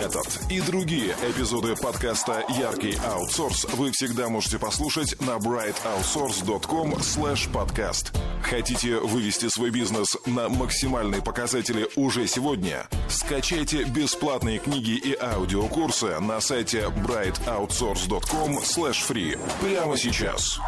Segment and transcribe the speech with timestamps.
[0.00, 8.16] Этот и другие эпизоды подкаста «Яркий аутсорс» вы всегда можете послушать на brightoutsource.com slash podcast.
[8.42, 12.88] Хотите вывести свой бизнес на максимальные показатели уже сегодня?
[13.10, 20.58] Скачайте бесплатные книги и аудиокурсы на сайте brightoutsource.com slash free прямо сейчас.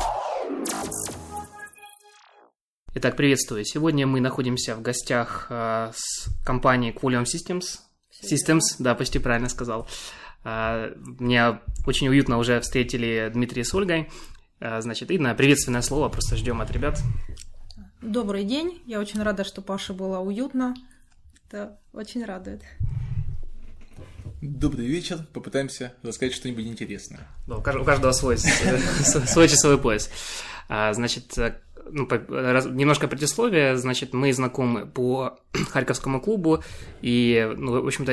[2.95, 3.65] Итак, приветствую.
[3.65, 7.79] Сегодня мы находимся в гостях э, с компанией Qualium Systems.
[8.23, 9.87] Systems, да, почти правильно сказал.
[10.45, 14.11] Э, меня очень уютно уже встретили Дмитрий с Ольгой.
[14.61, 17.01] Э, значит, и на приветственное слово просто ждем от ребят.
[18.01, 18.83] Добрый день.
[18.87, 20.75] Я очень рада, что Паше было уютно.
[21.49, 22.63] Это очень радует.
[24.41, 25.25] Добрый вечер.
[25.33, 27.29] Попытаемся рассказать что-нибудь интересное.
[27.47, 30.11] Да, у каждого свой, свой часовой пояс.
[30.69, 31.39] Значит,
[31.91, 35.39] ну, раз, немножко предисловия, значит, мы знакомы по
[35.71, 36.63] Харьковскому клубу,
[37.01, 38.13] и, ну, в общем-то,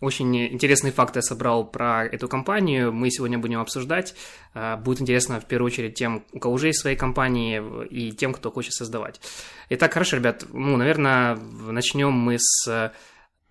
[0.00, 4.14] очень интересные факты я собрал про эту компанию, мы сегодня будем обсуждать.
[4.54, 8.32] А, будет интересно, в первую очередь, тем, у кого уже есть свои компании, и тем,
[8.32, 9.20] кто хочет создавать.
[9.70, 12.92] Итак, хорошо, ребят, ну, наверное, начнем мы с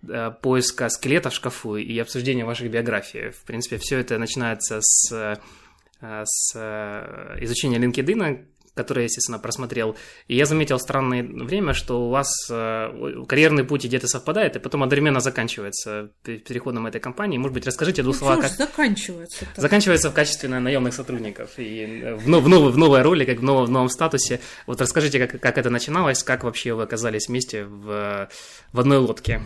[0.02, 3.30] э, поиска скелета в шкафу и обсуждения ваших биографий.
[3.30, 8.46] В принципе, все это начинается с, э, с э, изучения LinkedIn,
[8.78, 9.96] который я, естественно, просмотрел.
[10.28, 14.84] И я заметил странное время, что у вас э, карьерный путь где-то совпадает, и потом
[14.84, 17.38] одновременно заканчивается переходом этой компании.
[17.38, 18.40] Может быть, расскажите двух ну, словах.
[18.42, 18.50] Как...
[18.52, 19.44] заканчивается?
[19.44, 19.60] -то?
[19.60, 23.66] Заканчивается в качестве наемных сотрудников и в, в, новой, в новой роли, как в новом,
[23.66, 24.40] в новом статусе.
[24.66, 28.28] Вот расскажите, как, как это начиналось, как вообще вы оказались вместе в,
[28.72, 29.40] в одной лодке.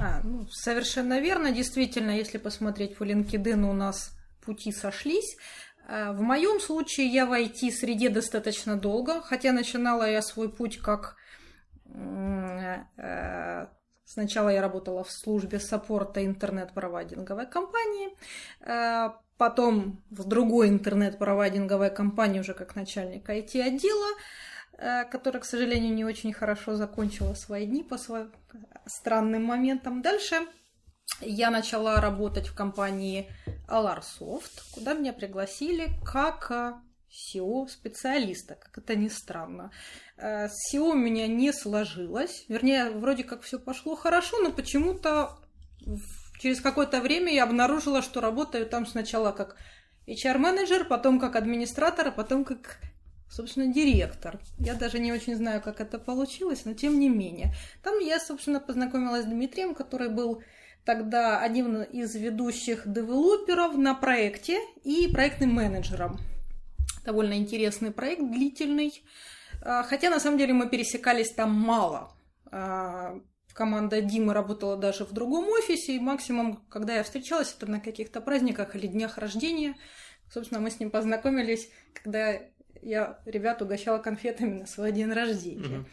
[0.00, 1.52] А, ну, совершенно верно.
[1.52, 4.12] Действительно, если посмотреть по LinkedIn, у нас
[4.44, 5.36] пути сошлись.
[5.88, 11.16] Э, в моем случае я в IT-среде достаточно долго, хотя начинала я свой путь как...
[12.96, 13.66] Э,
[14.04, 18.16] сначала я работала в службе саппорта интернет-провайдинговой компании,
[18.60, 24.08] э, потом в другой интернет-провайдинговой компании уже как начальник IT-отдела,
[25.10, 28.30] которая, к сожалению, не очень хорошо закончила свои дни по своим
[28.86, 30.02] странным моментам.
[30.02, 30.36] Дальше
[31.20, 33.30] я начала работать в компании
[33.68, 36.50] Alarsoft, куда меня пригласили как
[37.10, 39.70] SEO-специалиста, как это ни странно.
[40.18, 45.38] SEO у меня не сложилось, вернее, вроде как все пошло хорошо, но почему-то
[46.40, 49.56] через какое-то время я обнаружила, что работаю там сначала как
[50.06, 52.78] HR-менеджер, потом как администратор, а потом как
[53.30, 54.40] собственно, директор.
[54.58, 57.54] Я даже не очень знаю, как это получилось, но тем не менее.
[57.82, 60.42] Там я, собственно, познакомилась с Дмитрием, который был
[60.84, 66.18] тогда одним из ведущих девелоперов на проекте и проектным менеджером.
[67.04, 69.02] Довольно интересный проект, длительный.
[69.62, 72.12] А, хотя на самом деле мы пересекались там мало.
[72.50, 73.20] А,
[73.52, 78.20] команда Димы работала даже в другом офисе, и максимум, когда я встречалась, это на каких-то
[78.20, 79.74] праздниках или днях рождения.
[80.32, 82.40] Собственно, мы с ним познакомились, когда
[82.82, 85.78] я ребят угощала конфетами на свой день рождения.
[85.78, 85.86] Mm-hmm.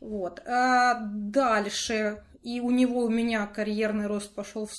[0.00, 0.42] Вот.
[0.46, 4.70] А дальше и у него у меня карьерный рост пошел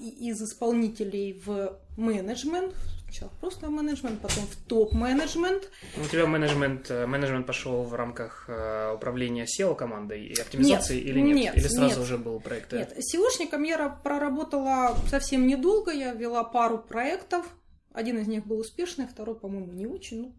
[0.00, 5.70] из исполнителей в менеджмент, сначала просто менеджмент, потом в топ-менеджмент.
[6.02, 11.06] У тебя менеджмент, э, менеджмент пошел в рамках э, управления SEO командой и оптимизации нет,
[11.06, 11.36] или нет?
[11.36, 12.72] нет или сразу нет, уже был проект?
[12.72, 17.44] Нет, SEOшником я проработала совсем недолго, я вела пару проектов,
[17.92, 20.34] один из них был успешный, второй, по-моему, не очень, ну,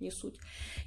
[0.00, 0.38] не суть.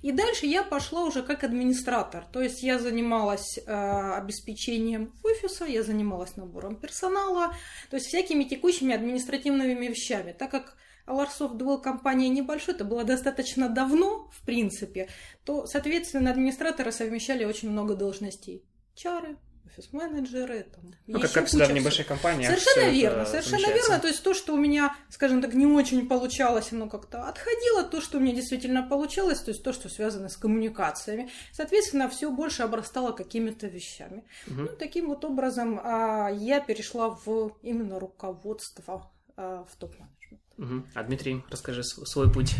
[0.01, 2.25] И дальше я пошла уже как администратор.
[2.31, 7.53] То есть я занималась э, обеспечением офиса, я занималась набором персонала,
[7.89, 10.33] то есть всякими текущими административными вещами.
[10.33, 10.75] Так как
[11.05, 15.09] Аларсофт был компания небольшой, это было достаточно давно, в принципе,
[15.43, 18.63] то, соответственно, администраторы совмещали очень много должностей.
[18.95, 20.67] Чары, офис-менеджеры.
[20.73, 22.49] Там, ну, как, как всегда в небольших компаниях.
[22.49, 23.99] Совершенно верно, совершенно верно.
[23.99, 28.01] То есть то, что у меня, скажем так, не очень получалось, оно как-то отходило, то,
[28.01, 32.63] что у меня действительно получалось, то есть то, что связано с коммуникациями, соответственно, все больше
[32.63, 34.23] обрастало какими-то вещами.
[34.47, 34.61] Угу.
[34.61, 40.41] Ну, таким вот образом а, я перешла в именно руководство а, в топ-менеджмент.
[40.57, 40.87] Угу.
[40.93, 42.53] А Дмитрий, расскажи свой путь.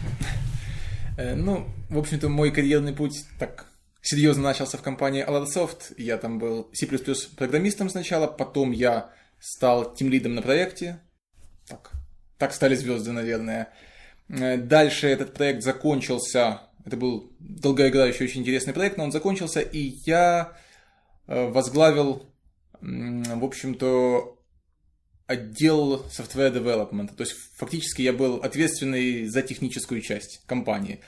[1.16, 3.68] Э, ну, в общем-то, мой карьерный путь так
[4.04, 5.96] серьезно начался в компании Alarsoft.
[5.98, 6.86] Я там был C++
[7.36, 9.10] программистом сначала, потом я
[9.40, 11.00] стал тимлидом на проекте.
[11.68, 11.92] Так,
[12.38, 13.74] так стали звезды, наверное.
[14.30, 16.62] Э, дальше этот проект закончился.
[16.86, 20.58] Это был долгоиграющий, очень интересный проект, но он закончился, и я
[21.28, 22.30] э, возглавил,
[22.82, 24.38] в общем-то,
[25.28, 27.16] отдел software development.
[27.16, 31.00] То есть, фактически я был ответственный за техническую часть компании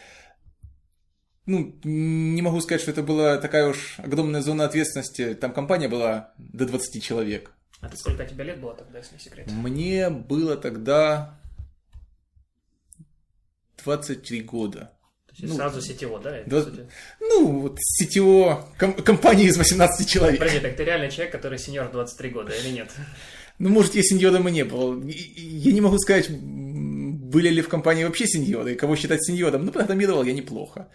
[1.45, 5.33] ну, не могу сказать, что это была такая уж огромная зона ответственности.
[5.35, 7.51] Там компания была до 20 человек.
[7.81, 9.51] А ты сколько тебе лет было тогда, если не секрет?
[9.51, 11.39] Мне было тогда
[13.83, 14.91] 23 года.
[15.27, 16.37] То есть сразу сетево, да?
[16.37, 16.63] это, Да.
[16.63, 16.87] сути?
[17.19, 20.39] Ну, вот сетево ком- компании из 18 человек.
[20.39, 22.89] Подожди, так ты реальный человек, который сеньор 23 года или нет?
[23.59, 25.01] Ну, может, я сеньором и не был.
[25.03, 29.65] Я не могу сказать, были ли в компании вообще сеньоры, кого считать сеньором.
[29.65, 30.87] Ну, программировал я неплохо.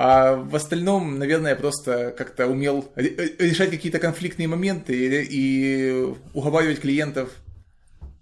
[0.00, 3.02] А в остальном, наверное, я просто как-то умел э,
[3.40, 7.30] решать какие-то конфликтные моменты и, и уговаривать клиентов.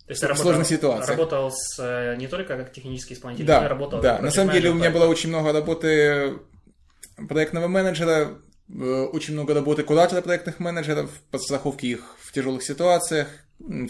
[0.07, 1.11] То есть В ты работал, ситуациях.
[1.11, 4.23] работал с, э, не только как технический исполнитель, но и Да, работал да.
[4.23, 6.39] На самом деле у меня было очень много работы
[7.29, 8.39] проектного менеджера,
[8.71, 13.29] э, очень много работы куратора проектных менеджеров, подстраховки их в тяжелых ситуациях,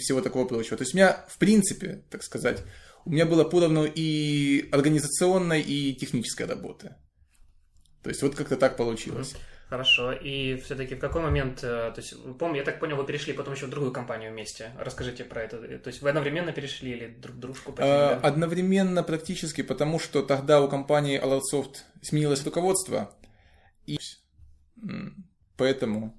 [0.00, 0.77] всего такого прочего.
[0.77, 2.65] То есть у меня, в принципе, так сказать,
[3.05, 6.97] у меня было поровну и организационной, и технической работы.
[8.06, 9.35] То есть вот как-то так получилось.
[9.69, 10.12] Хорошо.
[10.12, 13.55] И все-таки в какой момент, э, то есть, помню, я так понял, вы перешли потом
[13.55, 14.70] еще в другую компанию вместе.
[14.79, 15.56] Расскажите про это.
[15.79, 17.75] То есть вы одновременно перешли или друг дружку?
[17.79, 18.20] А, да?
[18.29, 23.11] Одновременно практически, потому что тогда у компании Alertsoft сменилось руководство,
[23.87, 23.99] и
[25.56, 26.17] поэтому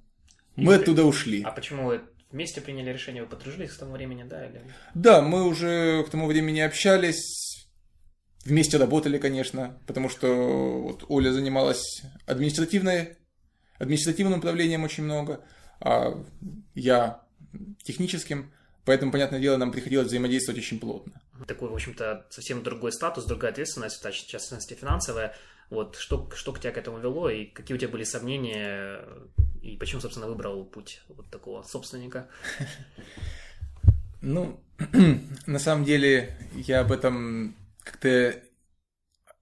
[0.56, 1.42] мы И- оттуда ушли.
[1.42, 4.44] А почему вы вместе приняли решение, вы подружились к тому времени, да?
[4.44, 4.60] Или...
[4.92, 7.47] Да, мы уже к тому времени общались,
[8.48, 13.16] вместе работали, конечно, потому что вот Оля занималась административной,
[13.78, 15.44] административным управлением очень много,
[15.80, 16.24] а
[16.74, 17.22] я
[17.82, 18.50] техническим,
[18.84, 21.20] поэтому, понятное дело, нам приходилось взаимодействовать очень плотно.
[21.46, 25.36] Такой, в общем-то, совсем другой статус, другая ответственность, в частности, финансовая.
[25.70, 29.04] Вот что, что к тебя к этому вело, и какие у тебя были сомнения,
[29.62, 32.28] и почему, собственно, выбрал путь вот такого собственника?
[34.20, 34.58] Ну,
[35.46, 37.54] на самом деле, я об этом
[37.90, 38.42] как-то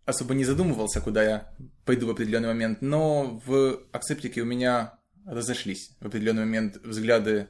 [0.04, 1.54] особо не задумывался, куда я
[1.84, 7.48] пойду в определенный момент, но в акцептике у меня разошлись в определенный момент взгляды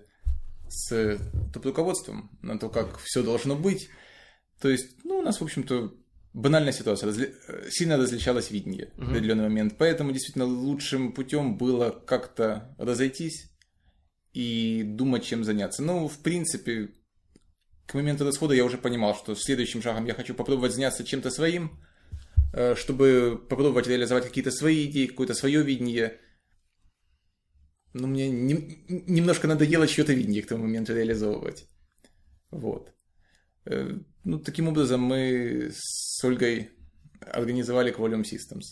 [0.68, 1.18] с
[1.52, 3.88] топ-руководством на то, как все должно быть.
[4.60, 5.94] То есть, ну, у нас, в общем-то,
[6.32, 9.10] банальная ситуация, разли- э, сильно различалось видение в Мгм.
[9.10, 9.74] определенный момент.
[9.78, 13.50] Поэтому, действительно, лучшим путем было как-то разойтись
[14.32, 15.82] и думать, чем заняться.
[15.82, 16.90] Ну, в принципе,
[17.86, 21.70] к моменту расхода я уже понимал, что следующим шагом я хочу попробовать заняться чем-то своим,
[22.52, 26.18] э, чтобы попробовать реализовать какие-то свои идеи, какое-то свое видение.
[27.94, 31.66] Ну, мне нем- немножко надоело чье-то видение к тому моменту реализовывать.
[32.50, 32.92] Вот.
[33.64, 36.70] Э, Ну, таким образом мы с Ольгой
[37.20, 38.64] организовали Qualium Systems.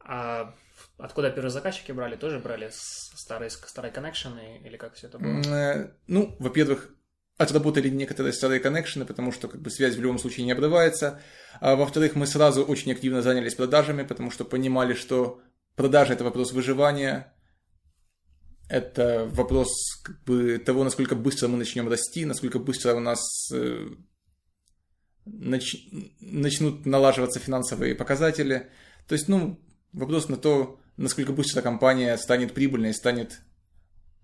[0.00, 0.54] А
[0.96, 2.16] откуда первые заказчики брали?
[2.16, 5.42] Тоже брали старые, старые коннекшены или как все это было?
[5.54, 6.94] Э, Ну, во-первых,
[7.38, 11.20] отработали некоторые старые коннекшены, потому что как бы связь в любом случае не обрывается.
[11.60, 15.40] А во-вторых, мы сразу очень активно занялись продажами, потому что понимали, что
[15.76, 17.32] продажи это вопрос выживания,
[18.68, 19.68] это вопрос
[20.02, 23.20] как бы, того, насколько быстро мы начнем расти, насколько быстро у нас
[23.52, 23.88] э,
[25.26, 28.68] нач- начнут налаживаться финансовые показатели.
[29.06, 29.58] То есть, ну,
[29.92, 33.40] вопрос на то, насколько быстро компания станет прибыльной, станет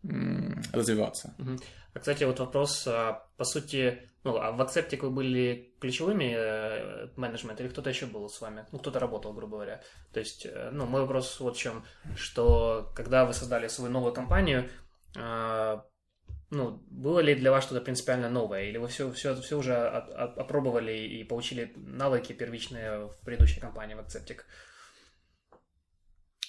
[0.02, 1.34] м, развиваться.
[1.38, 1.61] Мгм.
[1.94, 7.08] А, кстати, вот вопрос, а, по сути, ну, а в Acceptic вы были ключевыми э,
[7.17, 8.67] менеджмент или кто-то еще был с вами?
[8.73, 9.82] Ну, кто-то работал, грубо говоря.
[10.12, 11.85] То есть, э, ну, мой вопрос вот в чем,
[12.17, 14.70] что когда вы создали свою новую компанию,
[15.17, 15.85] а,
[16.50, 18.64] ну, было ли для вас что-то принципиально новое?
[18.64, 24.00] Или вы все, все, все уже опробовали и получили навыки первичные в предыдущей компании в
[24.00, 24.40] Acceptic?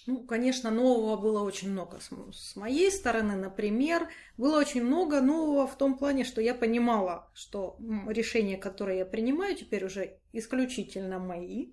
[0.07, 1.99] Ну, конечно, нового было очень много
[2.31, 4.07] с, моей стороны, например.
[4.37, 9.55] Было очень много нового в том плане, что я понимала, что решения, которые я принимаю,
[9.55, 11.69] теперь уже исключительно мои.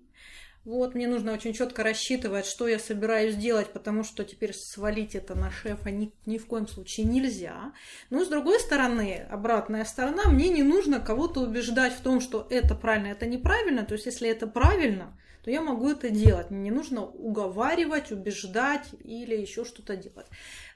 [0.65, 5.35] Вот, мне нужно очень четко рассчитывать, что я собираюсь делать, потому что теперь свалить это
[5.35, 7.73] на шефа ни, ни в коем случае нельзя.
[8.09, 12.75] Но с другой стороны, обратная сторона, мне не нужно кого-то убеждать в том, что это
[12.75, 13.83] правильно, это неправильно.
[13.83, 16.51] То есть, если это правильно, то я могу это делать.
[16.51, 20.27] Не нужно уговаривать, убеждать или еще что-то делать.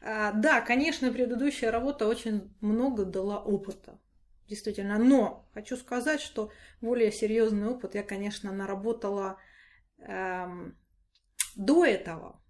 [0.01, 3.97] А, Да, конечно, предыдущая работа очень много дала опыта.
[4.47, 4.97] Действительно.
[4.97, 9.37] Но хочу сказать, что более серьезный опыт я, конечно, наработала
[9.99, 10.77] эм,
[11.55, 12.41] до этого.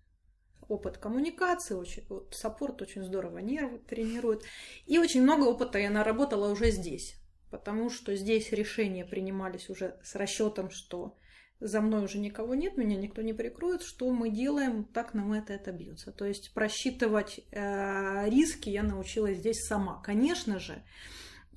[0.67, 4.43] Опыт коммуникации, очень, вот, саппорт очень здорово нервы тренирует.
[4.85, 7.15] И очень много опыта я наработала уже здесь.
[7.49, 11.15] Потому что здесь решения принимались уже с расчетом, что
[11.59, 15.53] за мной уже никого нет, меня никто не прикроет, что мы делаем, так нам это
[15.53, 16.11] это бьется.
[16.11, 20.01] То есть просчитывать э, риски я научилась здесь сама.
[20.03, 20.83] Конечно же,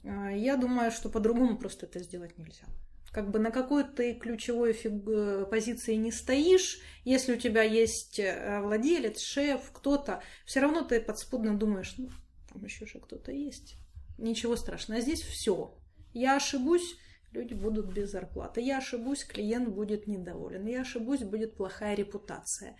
[0.02, 2.64] э, я думаю, что по-другому просто это сделать нельзя.
[3.12, 4.92] Как бы на какой ты ключевой фиг...
[5.08, 11.00] э, позиции не стоишь, если у тебя есть э, владелец, шеф, кто-то, все равно ты
[11.00, 12.08] подспудно думаешь, ну,
[12.52, 13.76] там еще же кто-то есть.
[14.16, 15.00] ничего страшного.
[15.00, 15.76] А здесь все.
[16.12, 16.96] Я ошибусь,
[17.32, 18.60] люди будут без зарплаты.
[18.60, 20.66] Я ошибусь, клиент будет недоволен.
[20.66, 22.76] Я ошибусь, будет плохая репутация.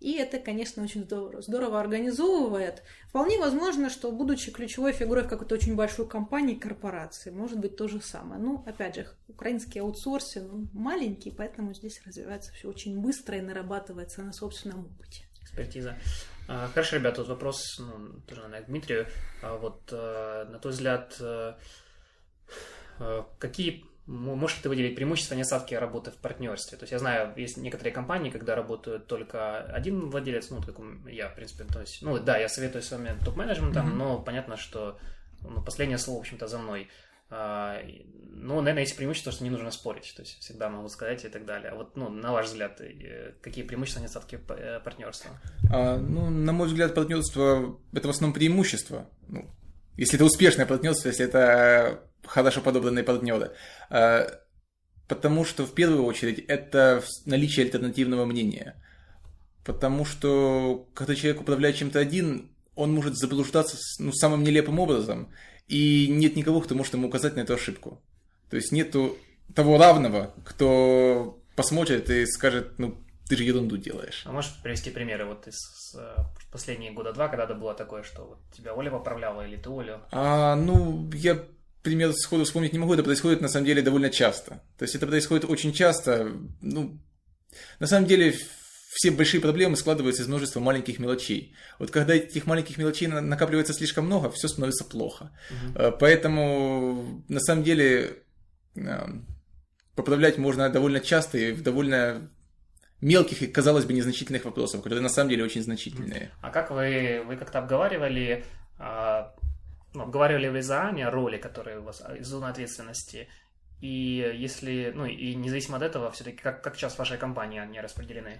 [0.00, 1.42] И это, конечно, очень здорово.
[1.42, 2.82] Здорово организовывает.
[3.08, 7.86] Вполне возможно, что, будучи ключевой фигурой в какой-то очень большой компании, корпорации, может быть то
[7.86, 8.40] же самое.
[8.40, 14.32] Ну, опять же, украинский аутсорсинг маленький, поэтому здесь развивается все очень быстро и нарабатывается на
[14.32, 15.24] собственном опыте.
[15.42, 15.98] Экспертиза.
[16.48, 19.06] А, хорошо, ребята, тут вопрос, ну, тоже, наверное, к Дмитрию.
[19.42, 21.54] А вот, э, на твой взгляд, э,
[23.00, 26.76] э, какие Можешь ли ты выделить преимущества недостатки работы в партнерстве?
[26.76, 30.76] То есть я знаю, есть некоторые компании, когда работают только один владелец, ну, как
[31.08, 33.94] я, в принципе, то есть, ну, да, я советую с вами топ-менеджментом, mm-hmm.
[33.94, 34.98] но понятно, что
[35.42, 36.88] ну, последнее слово, в общем-то, за мной.
[37.30, 37.80] А,
[38.32, 41.46] ну, наверное, есть преимущество, что не нужно спорить, то есть всегда могу сказать и так
[41.46, 41.70] далее.
[41.70, 45.30] А вот, ну, на ваш взгляд, э, какие преимущества, недостатки э, партнерства?
[45.72, 49.08] А, ну, на мой взгляд, партнерство– это в основном преимущество.
[49.28, 49.48] Ну,
[49.96, 53.52] если это успешное партнерство, если это хорошо подобранные партнеры.
[53.88, 54.26] А,
[55.08, 58.80] потому что, в первую очередь, это наличие альтернативного мнения.
[59.64, 65.32] Потому что, когда человек управляет чем-то один, он может заблуждаться ну, самым нелепым образом,
[65.68, 68.00] и нет никого, кто может ему указать на эту ошибку.
[68.48, 69.16] То есть нету
[69.54, 72.98] того равного, кто посмотрит и скажет, ну,
[73.28, 74.24] ты же ерунду делаешь.
[74.26, 76.16] А можешь привести примеры вот из э,
[76.50, 80.00] последние года два, когда было такое, что вот тебя Оля поправляла или ты Олю?
[80.10, 81.38] А, ну, я
[81.82, 84.62] пример сходу вспомнить не могу, это происходит на самом деле довольно часто.
[84.78, 86.32] То есть это происходит очень часто.
[86.60, 86.98] Ну,
[87.78, 88.34] на самом деле
[88.92, 91.54] все большие проблемы складываются из множества маленьких мелочей.
[91.78, 95.30] Вот когда этих маленьких мелочей накапливается слишком много, все становится плохо.
[95.50, 95.92] Угу.
[96.00, 98.16] Поэтому на самом деле
[98.74, 99.06] э,
[99.94, 102.30] поправлять можно довольно часто и в довольно
[103.00, 106.32] мелких и, казалось бы, незначительных вопросов, которые на самом деле очень значительные.
[106.42, 108.44] А как вы, вы как-то обговаривали
[108.78, 109.34] а,
[109.92, 113.28] ну, обговаривали вы заранее роли, которые у вас, а, зоны ответственности,
[113.80, 118.38] и если, ну, и независимо от этого, все-таки как, как сейчас вашей компании они распределены?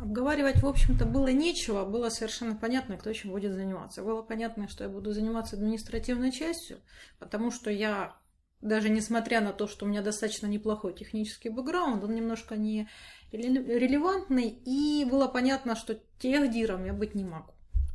[0.00, 4.02] Обговаривать, в общем-то, было нечего, было совершенно понятно, кто чем будет заниматься.
[4.02, 6.80] Было понятно, что я буду заниматься административной частью,
[7.18, 8.16] потому что я,
[8.60, 12.88] даже несмотря на то, что у меня достаточно неплохой технический бэкграунд, он немножко не
[13.32, 17.52] релевантный, и было понятно, что техдиром я быть не могу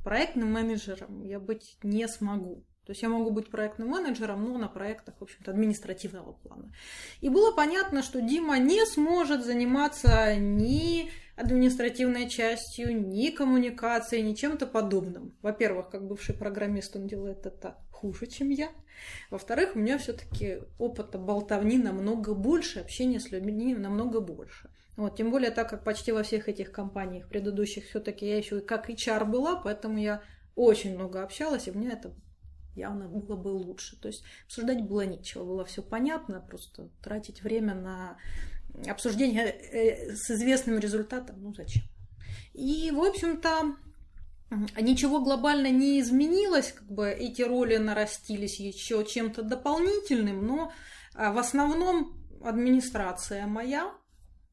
[0.07, 2.63] проектным менеджером я быть не смогу.
[2.85, 6.71] То есть я могу быть проектным менеджером, но на проектах, в общем-то, административного плана.
[7.19, 14.65] И было понятно, что Дима не сможет заниматься ни административной частью, ни коммуникацией, ни чем-то
[14.65, 15.35] подобным.
[15.41, 18.69] Во-первых, как бывший программист, он делает это хуже, чем я.
[19.29, 24.71] Во-вторых, у меня все-таки опыта болтовни намного больше, общения с людьми намного больше.
[24.95, 28.89] Вот, тем более, так как почти во всех этих компаниях предыдущих все-таки я еще как
[28.89, 30.23] HR была, поэтому я
[30.55, 32.15] очень много общалась, и мне это
[32.75, 33.99] явно было бы лучше.
[34.01, 38.17] То есть обсуждать было нечего, было все понятно, просто тратить время на
[38.85, 41.83] обсуждение э, с известным результатом, ну зачем?
[42.53, 43.75] И, в общем-то,
[44.79, 50.71] ничего глобально не изменилось, как бы эти роли нарастились еще чем-то дополнительным, но
[51.13, 53.93] а, в основном администрация моя,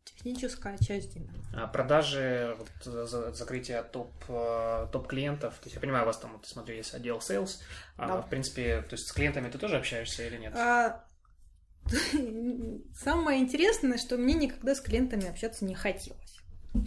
[0.05, 1.33] Техническая часть Дина.
[1.55, 6.33] А продажи, вот, закрытие топ, э, топ клиентов, то есть я понимаю, у вас там,
[6.33, 7.59] вот, смотрю, есть отдел sales,
[7.97, 8.15] а, да.
[8.15, 10.55] а, в принципе, то есть с клиентами ты тоже общаешься или нет?
[10.57, 11.05] А,
[12.95, 16.39] самое интересное, что мне никогда с клиентами общаться не хотелось,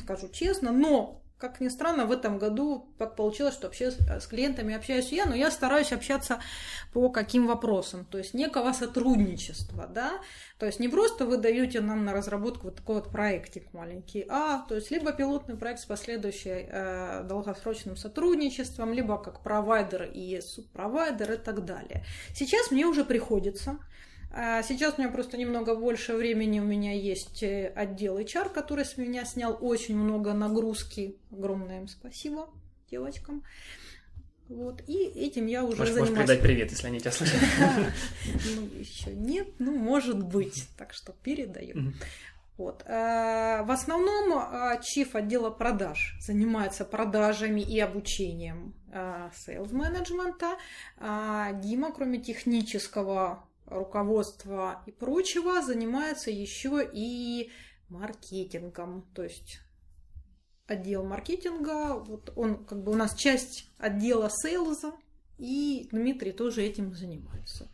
[0.03, 4.73] скажу честно, но как ни странно, в этом году так получилось, что вообще с клиентами
[4.73, 6.39] общаюсь я, но я стараюсь общаться
[6.93, 10.19] по каким вопросам, то есть некого сотрудничества, да,
[10.57, 14.65] то есть не просто вы даете нам на разработку вот такой вот проектик маленький, а
[14.67, 21.33] то есть либо пилотный проект с последующим э, долгосрочным сотрудничеством, либо как провайдер и субпровайдер
[21.33, 22.03] и так далее.
[22.33, 23.77] Сейчас мне уже приходится
[24.31, 26.59] сейчас у меня просто немного больше времени.
[26.59, 31.17] У меня есть э, отдел HR, который с меня снял очень много нагрузки.
[31.31, 32.49] Огромное им спасибо
[32.89, 33.43] девочкам.
[34.49, 36.15] Вот, и этим я уже Можешь, занимаюсь.
[36.15, 37.39] Можешь передать привет, если они тебя слышат.
[38.55, 40.69] Ну, еще нет, ну, может быть.
[40.77, 41.93] Так что передаю.
[42.57, 42.83] Вот.
[42.87, 48.73] А, в основном а, чиф отдела продаж занимается продажами и обучением
[49.35, 50.57] sales менеджмента.
[50.97, 57.51] Дима, кроме технического руководства и прочего занимается еще и
[57.89, 59.03] маркетингом.
[59.13, 59.59] То есть
[60.67, 64.93] отдел маркетинга, вот он как бы у нас часть отдела sales а,
[65.37, 67.69] и Дмитрий тоже этим занимается.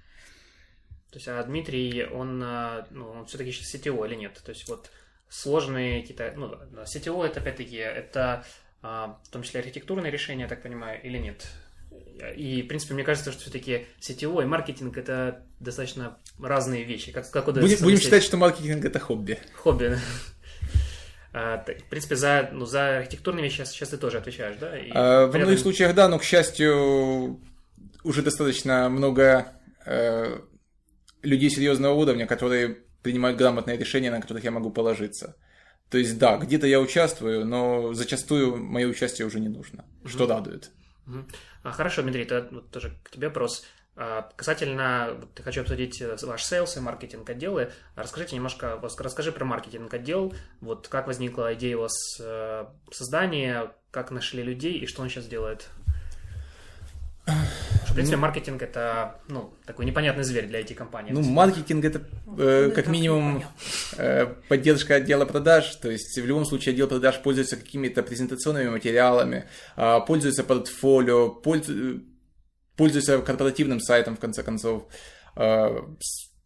[1.10, 4.42] То есть, а Дмитрий, он, а, ну, он все-таки сейчас CTO или нет?
[4.44, 4.90] То есть, вот
[5.30, 8.44] сложные какие-то, ну, CTO это опять-таки, это
[8.82, 11.48] а, в том числе архитектурные решения, я так понимаю, или нет?
[12.36, 17.12] И, в принципе, мне кажется, что все-таки сетевой маркетинг это достаточно разные вещи.
[17.12, 19.40] Как, как будем, будем считать, что маркетинг это хобби.
[19.56, 19.98] Хобби,
[21.34, 24.78] а, в принципе, за, ну, за архитектурные вещи сейчас, сейчас ты тоже отвечаешь, да?
[24.78, 27.42] И а, во многих случаях, да, но, к счастью,
[28.04, 29.48] уже достаточно много
[29.86, 30.40] э,
[31.24, 35.36] людей серьезного уровня, которые принимают грамотные решения, на которых я могу положиться.
[35.90, 40.72] То есть, да, где-то я участвую, но зачастую мое участие уже не нужно, что радует.
[41.64, 43.66] А, хорошо, Дмитрий, это вот тоже к тебе вопрос.
[43.96, 47.72] А, касательно, вот, хочу обсудить э, ваш sales и маркетинг отделы.
[47.96, 54.10] Расскажите немножко, расскажи про маркетинг отдел, вот как возникла идея у вас э, создания, как
[54.10, 55.70] нашли людей и что он сейчас делает?
[57.26, 61.12] В принципе, ну, маркетинг это ну, такой непонятный зверь для IT-компании.
[61.12, 62.02] Ну, маркетинг это
[62.38, 63.44] э, как минимум
[63.98, 65.76] э, поддержка отдела продаж.
[65.76, 72.04] То есть в любом случае отдел продаж пользуется какими-то презентационными материалами, э, пользуется портфолио, пользуется,
[72.76, 74.88] пользуется корпоративным сайтом, в конце концов.
[75.36, 75.82] Э,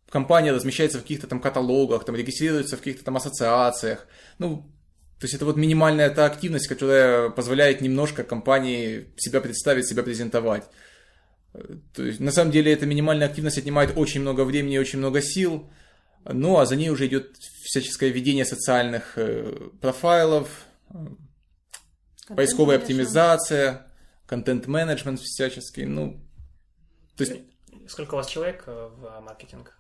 [0.10, 4.06] компания размещается в каких-то там каталогах, там регистрируется в каких-то там ассоциациях.
[4.38, 4.70] Ну,
[5.20, 10.64] то есть это вот минимальная та активность, которая позволяет немножко компании себя представить, себя презентовать.
[11.94, 15.22] То есть, на самом деле, эта минимальная активность отнимает очень много времени и очень много
[15.22, 15.70] сил.
[16.24, 20.66] Ну, а за ней уже идет всяческое ведение социальных э, профайлов,
[22.28, 23.88] поисковая оптимизация,
[24.28, 25.86] контент-менеджмент всяческий.
[25.86, 26.22] Ну,
[27.16, 27.42] то есть...
[27.88, 29.78] Сколько у вас человек э, в маркетинг?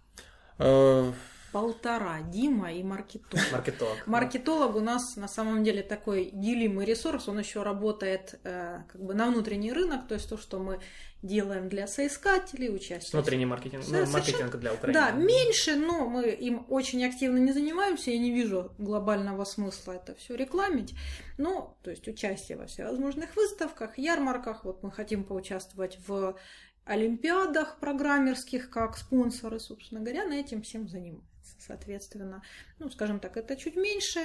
[1.57, 3.45] Полтора Дима и маркетолог.
[3.51, 4.05] Маркетолог.
[4.05, 9.15] Маркетолог у нас на самом деле такой делимый ресурс, он еще работает э, как бы
[9.15, 10.79] на внутренний рынок, то есть то, что мы
[11.23, 13.09] делаем для соискателей, участие.
[13.11, 14.93] Внутренний маркетинг, ну, маркетинг для Украины.
[14.93, 20.13] Да, меньше, но мы им очень активно не занимаемся, я не вижу глобального смысла это
[20.13, 20.93] все рекламить.
[21.39, 26.37] Ну, то есть участие во всевозможных выставках, ярмарках, вот мы хотим поучаствовать в
[26.85, 32.41] олимпиадах программерских как спонсоры, собственно говоря, на этим всем занимаемся соответственно.
[32.79, 34.19] Ну, скажем так, это чуть меньше,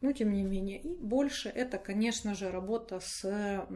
[0.00, 0.80] но тем не менее.
[0.80, 3.66] И больше это, конечно же, работа с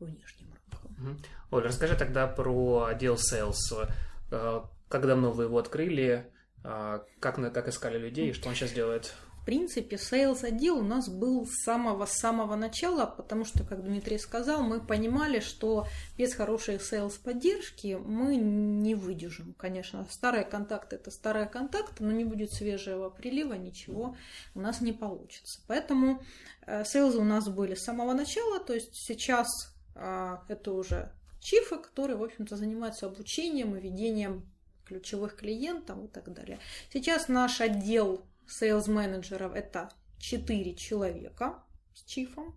[0.00, 1.22] внешним рынком.
[1.50, 3.90] Оля, расскажи тогда про отдел sales.
[4.30, 6.30] Э, как давно вы его открыли?
[6.64, 8.32] Э, как, как искали людей?
[8.32, 9.14] Что он сейчас делает?
[9.48, 14.78] Принципе, sales отдел у нас был с самого-самого начала, потому что, как Дмитрий сказал, мы
[14.78, 15.86] понимали, что
[16.18, 19.54] без хорошей sales поддержки мы не выдержим.
[19.54, 24.14] Конечно, старые контакты это старые контакты, но не будет свежего прилива, ничего
[24.54, 25.62] у нас не получится.
[25.66, 26.20] Поэтому
[26.66, 29.48] sales э, у нас были с самого начала, то есть сейчас
[29.94, 34.46] а, это уже чифы, которые, в общем-то, занимаются обучением и ведением
[34.84, 36.58] ключевых клиентов и так далее.
[36.92, 41.62] Сейчас наш отдел sales-менеджеров это 4 человека
[41.94, 42.54] с чифом.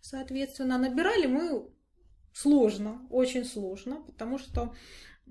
[0.00, 1.70] Соответственно, набирали мы
[2.32, 4.74] сложно, очень сложно, потому что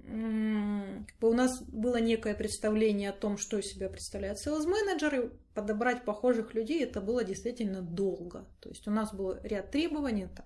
[0.06, 6.54] у нас было некое представление о том, что из себя представляет sales-менеджер, и подобрать похожих
[6.54, 8.48] людей это было действительно долго.
[8.62, 10.46] То есть у нас был ряд требований, это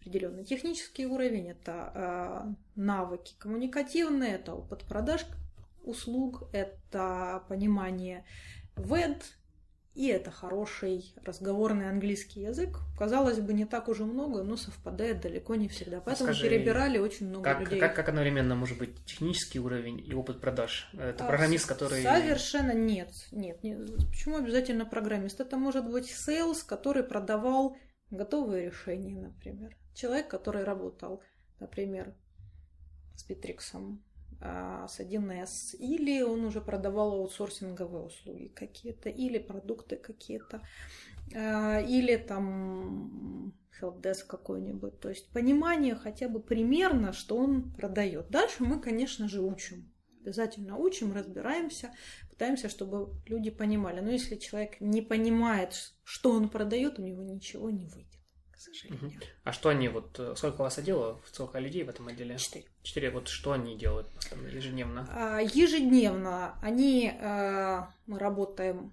[0.00, 5.24] определенный технический уровень, это э, навыки коммуникативные, это опыт продаж
[5.82, 8.24] услуг, это понимание
[8.76, 9.22] ВЭД,
[9.94, 12.78] и это хороший разговорный английский язык.
[12.96, 16.00] Казалось бы, не так уже много, но совпадает далеко не всегда.
[16.00, 17.80] Поэтому Скажи, перебирали очень много как, людей.
[17.80, 20.88] Как, как одновременно может быть технический уровень и опыт продаж?
[20.92, 22.02] Это а, программист, который...
[22.02, 23.10] Совершенно нет.
[23.32, 23.80] Нет, нет.
[24.10, 25.40] Почему обязательно программист?
[25.40, 27.76] Это может быть sales, который продавал
[28.10, 29.76] готовые решения, например.
[29.94, 31.20] Человек, который работал,
[31.58, 32.14] например,
[33.16, 34.04] с Битриксом,
[34.40, 40.62] с 1С, или он уже продавал аутсорсинговые услуги какие-то, или продукты какие-то,
[41.34, 44.98] а, или там helpdesk какой-нибудь.
[45.00, 48.30] То есть понимание хотя бы примерно, что он продает.
[48.30, 49.92] Дальше мы, конечно же, учим.
[50.22, 51.90] Обязательно учим, разбираемся,
[52.30, 54.00] пытаемся, чтобы люди понимали.
[54.00, 58.19] Но если человек не понимает, что он продает, у него ничего не выйдет
[58.60, 59.06] к сожалению.
[59.06, 59.26] Угу.
[59.44, 62.36] А что они, вот, э, сколько у вас отделов, сколько людей в этом отделе?
[62.36, 62.66] Четыре.
[62.82, 64.06] Четыре, вот что они делают
[64.52, 65.08] ежедневно?
[65.10, 68.92] А, ежедневно они, э, мы работаем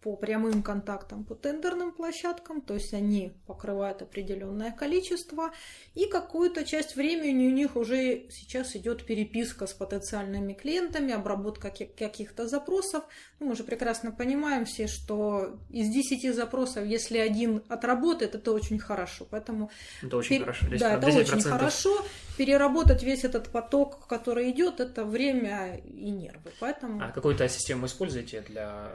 [0.00, 5.52] по прямым контактам по тендерным площадкам, то есть они покрывают определенное количество,
[5.94, 12.46] и какую-то часть времени у них уже сейчас идет переписка с потенциальными клиентами, обработка каких-то
[12.46, 13.04] запросов.
[13.40, 18.78] Ну, мы же прекрасно понимаем все, что из 10 запросов, если один отработает, это очень
[18.78, 19.26] хорошо.
[19.28, 19.70] Поэтому
[20.02, 20.44] это очень пер...
[20.44, 20.66] хорошо.
[20.66, 21.20] 10, да, это 10%.
[21.20, 22.06] очень хорошо.
[22.36, 26.50] Переработать весь этот поток, который идет, это время и нервы.
[26.60, 27.02] Поэтому...
[27.02, 28.92] А какую-то систему используете для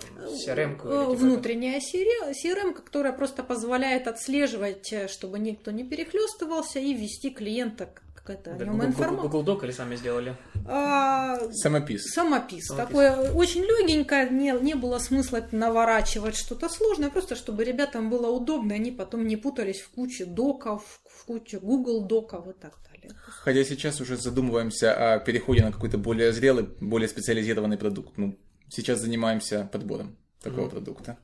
[0.48, 0.80] CRM?
[0.84, 7.90] Э, внутренняя CRM, которая просто позволяет отслеживать, э, чтобы никто не перехлестывался, и ввести клиента
[8.24, 9.30] какая-то о Это нем Google, информация.
[9.30, 10.36] Google Doc или сами сделали?
[10.68, 12.12] А, Самопис.
[12.12, 12.68] Самопис.
[12.68, 12.88] Самопис.
[12.88, 18.76] Такое очень легенькое, не, не было смысла наворачивать что-то сложное, просто чтобы ребятам было удобно,
[18.76, 22.91] они потом не путались в куче доков, в куче Google доков и так далее.
[23.26, 28.18] Хотя сейчас уже задумываемся о переходе на какой-то более зрелый, более специализированный продукт.
[28.18, 28.38] Ну,
[28.70, 31.18] сейчас занимаемся подбором такого продукта.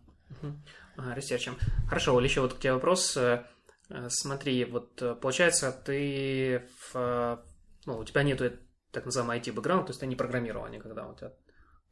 [0.98, 1.58] Ага, ресерчем.
[1.88, 3.16] Хорошо, Оль, еще вот к тебе вопрос.
[3.18, 3.44] Э,
[4.10, 7.42] Смотри, вот э, получается, ты в,
[7.86, 8.52] ну, у тебя нету
[8.92, 11.32] так называемый IT-бэкграунд, то есть ты не программировал никогда у тебя?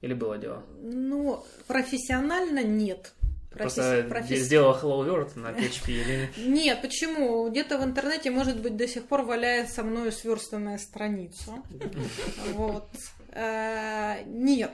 [0.02, 0.64] Или было дело?
[0.82, 3.14] Ну, профессионально нет.
[3.58, 6.30] Просто Професс- професс- сделал Hello World на PHP или...
[6.38, 7.50] Нет, почему?
[7.50, 11.54] Где-то в интернете, может быть, до сих пор валяется мною сверстанная страница.
[12.54, 12.90] Вот.
[13.32, 14.72] Э, Нет.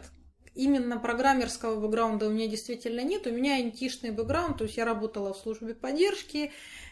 [0.53, 3.25] Именно программерского бэкграунда у меня действительно нет.
[3.25, 6.51] У меня антишный бэкграунд, то есть я работала в службе поддержки,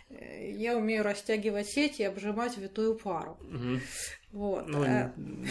[0.10, 3.38] э, я умею растягивать сети и обжимать витую пару.
[3.42, 3.82] Мгм.
[4.32, 4.68] Вот.
[4.68, 4.86] Ну,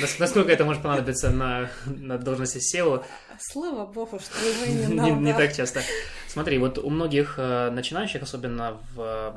[0.01, 3.05] нас- насколько это может понадобиться на, на должности SEO,
[3.41, 5.47] Слава богу, что уже не не, не надо.
[5.47, 5.81] так часто.
[6.29, 9.33] Смотри, вот у многих э, начинающих, особенно в э,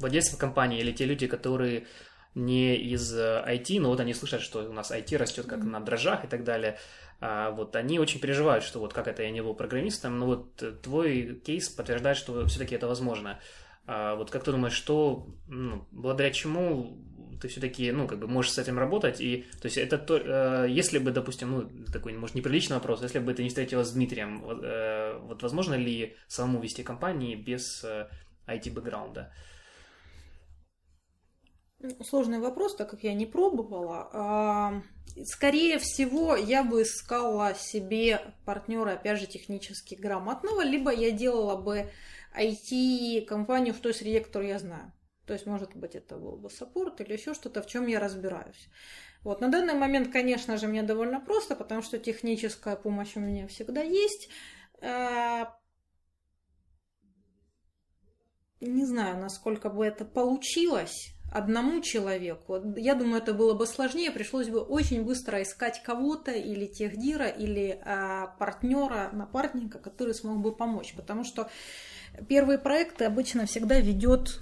[0.00, 1.86] владельцев компании или те люди, которые
[2.34, 6.24] не из IT, но вот они слышат, что у нас IT растет как на дрожжах
[6.24, 6.78] и так далее.
[7.20, 10.82] А вот они очень переживают, что вот как это я не был программистом, но вот
[10.82, 13.40] твой кейс подтверждает, что все-таки это возможно.
[13.86, 16.98] А вот как ты думаешь, что, ну, благодаря чему
[17.40, 20.66] ты все-таки, ну, как бы можешь с этим работать, и, то есть, это то, э,
[20.68, 24.42] если бы, допустим, ну, такой, может, неприличный вопрос, если бы ты не встретилась с Дмитрием,
[24.42, 28.08] вот, э, вот возможно ли самому вести компании без э,
[28.46, 29.32] IT-бэкграунда?
[32.02, 34.10] Сложный вопрос, так как я не пробовала.
[34.12, 34.82] А,
[35.24, 41.90] Скорее всего, я бы искала себе партнера, опять же, технически грамотного, либо я делала бы
[42.36, 44.92] IT-компанию в той среде, которую я знаю.
[45.30, 48.68] То есть, может быть, это был бы саппорт или еще что-то, в чем я разбираюсь.
[49.22, 53.46] Вот, на данный момент, конечно же, мне довольно просто, потому что техническая помощь у меня
[53.46, 54.28] всегда есть.
[54.82, 55.54] А,
[58.60, 62.60] Не знаю, насколько бы это получилось одному человеку.
[62.76, 67.80] Я думаю, это было бы сложнее, пришлось бы очень быстро искать кого-то или техдира, или
[67.84, 70.92] а, партнера, напарника, который смог бы помочь.
[70.96, 71.48] Потому что
[72.28, 74.40] первые проекты обычно всегда ведет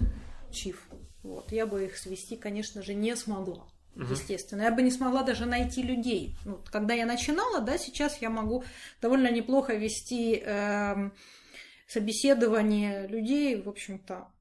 [0.51, 0.89] чиф.
[1.23, 3.67] Вот, я бы их свести, конечно же, не смогла.
[3.95, 6.35] Естественно, я бы не смогла даже найти людей.
[6.45, 8.63] Ну, когда я начинала, да, сейчас я могу
[9.01, 11.13] довольно неплохо вести эм,
[11.87, 14.31] собеседование людей, в общем-то,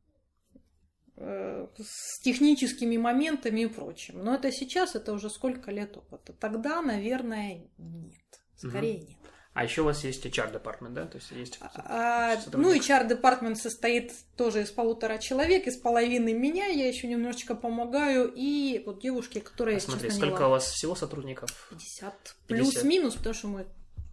[1.17, 4.23] э, с техническими моментами и прочим.
[4.23, 6.33] Но это сейчас, это уже сколько лет опыта.
[6.35, 8.41] Тогда, наверное, нет.
[8.57, 9.19] Скорее нет.
[9.59, 11.07] А еще у вас есть HR-департмент, да?
[11.07, 11.59] То есть есть...
[11.61, 12.83] А, ну, сотрудник.
[12.85, 19.03] HR-департмент состоит тоже из полутора человек, из половины меня, я еще немножечко помогаю, и вот
[19.03, 21.67] девушки, которые, А смотри, честно, сколько у вас всего сотрудников?
[21.71, 22.47] 50 50.
[22.47, 23.67] плюс-минус, потому что мы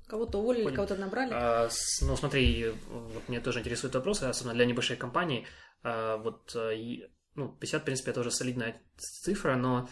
[0.07, 0.75] кого-то уволили, Понял.
[0.77, 1.29] кого-то набрали.
[1.31, 1.69] А,
[2.01, 5.45] ну, смотри, вот меня тоже интересует вопрос, особенно для небольшой компании.
[5.83, 7.03] А, вот, а, и,
[7.35, 9.89] ну, 50, в принципе, это уже солидная цифра, но а,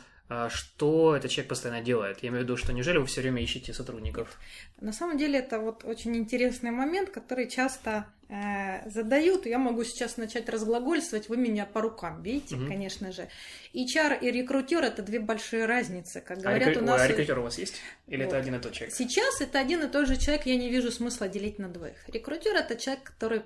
[0.50, 2.24] что этот человек постоянно делает?
[2.24, 4.40] Я имею в виду, что неужели вы все время ищете сотрудников?
[4.82, 9.46] На самом деле это вот очень интересный момент, который часто э, задают.
[9.46, 12.68] Я могу сейчас начать разглагольствовать, вы меня по рукам видите, Мгм.
[12.68, 13.28] конечно же.
[13.76, 16.20] HR и рекрутер это две большие разницы.
[16.22, 17.02] Как А, говорят, рекру- у нас...
[17.02, 17.76] а рекрутер у вас есть?
[18.08, 18.42] Или это Вот.
[18.42, 18.96] один и тот человек?
[18.96, 21.98] Сейчас это один и тот же человек, я не вижу смысла делить на двоих.
[22.08, 23.44] Рекрутер это человек, который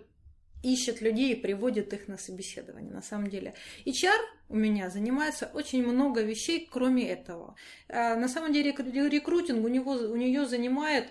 [0.63, 3.53] ищет людей и приводит их на собеседование, на самом деле.
[3.85, 7.55] HR у меня занимается очень много вещей, кроме этого.
[7.89, 11.09] А, На самом деле рекру- рекрутинг у, него, у нее занимает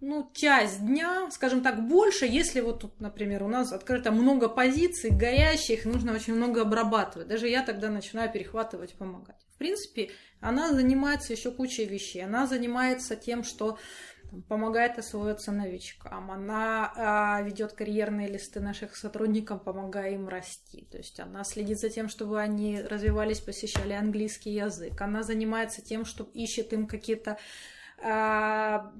[0.00, 5.10] ну, часть дня, скажем так, больше, если вот тут, например, у нас открыто много позиций
[5.10, 7.26] горящих, нужно очень много обрабатывать.
[7.26, 9.44] Даже я тогда начинаю перехватывать, помогать.
[9.54, 10.10] В принципе,
[10.40, 12.24] она занимается еще кучей вещей.
[12.24, 13.76] Она занимается тем, что
[14.48, 16.30] помогает освоиться новичкам.
[16.30, 20.86] Она а, ведет карьерные листы наших сотрудников, помогая им расти.
[20.90, 25.00] То есть она следит за тем, чтобы они развивались, посещали английский язык.
[25.00, 27.38] Она занимается тем, что ищет им какие-то
[28.02, 28.92] а,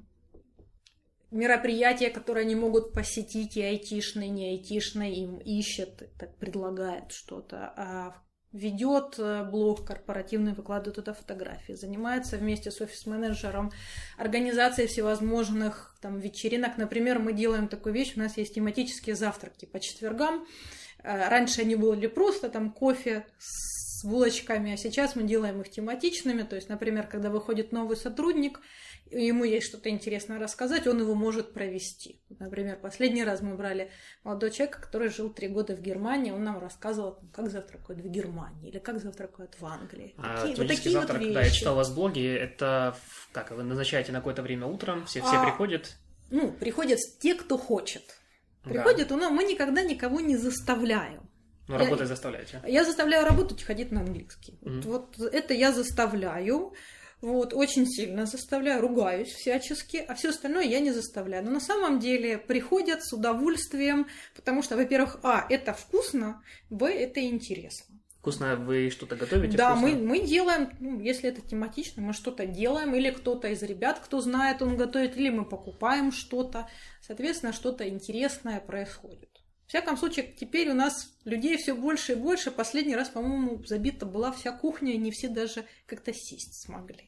[1.31, 7.73] мероприятия, которые они могут посетить, и айтишные, не айтишные, им ищет, так предлагает что-то.
[7.75, 8.15] А
[8.51, 13.71] ведет э, блог корпоративный, выкладывает туда фотографии, занимается вместе с офис-менеджером
[14.17, 16.77] организацией всевозможных там, вечеринок.
[16.77, 20.47] Например, мы делаем такую вещь, у нас есть тематические завтраки по четвергам.
[21.03, 26.41] Э, Раньше они были просто там кофе с булочками, а сейчас мы делаем их тематичными.
[26.43, 28.61] То есть, например, когда выходит новый сотрудник,
[29.11, 32.21] ему есть что-то интересное рассказать, он его может провести.
[32.39, 33.91] Например, последний раз мы брали
[34.23, 38.69] молодого человека, который жил три года в Германии, он нам рассказывал, как завтракают в Германии
[38.69, 40.13] или как завтракают в Англии.
[40.17, 41.33] А, такие, вот такие завтрак, вот вещи.
[41.33, 42.95] Да, я читал у вас в блоге, это
[43.31, 45.97] как, вы назначаете на какое-то время утром, все, все а, приходят?
[46.29, 48.03] Ну, приходят те, кто хочет.
[48.63, 49.15] Приходят да.
[49.15, 51.29] у нас, мы никогда никого не заставляем.
[51.67, 52.61] Ну, работать я, заставляете.
[52.67, 54.57] Я заставляю работать и ходить на английский.
[54.61, 54.81] Mm-hmm.
[54.81, 56.73] Вот, вот это я заставляю.
[57.21, 61.43] Вот, очень сильно заставляю, ругаюсь всячески, а все остальное я не заставляю.
[61.43, 67.21] Но на самом деле приходят с удовольствием, потому что, во-первых, а, это вкусно, б, это
[67.21, 67.99] интересно.
[68.19, 69.57] Вкусно вы что-то готовите?
[69.57, 73.99] Да, мы, мы делаем, ну, если это тематично, мы что-то делаем, или кто-то из ребят,
[73.99, 76.69] кто знает, он готовит, или мы покупаем что-то.
[77.01, 79.38] Соответственно, что-то интересное происходит.
[79.69, 82.49] Всяком случае, теперь у нас людей все больше и больше.
[82.49, 87.07] Последний раз, по-моему, забита была вся кухня, и не все даже как-то сесть смогли.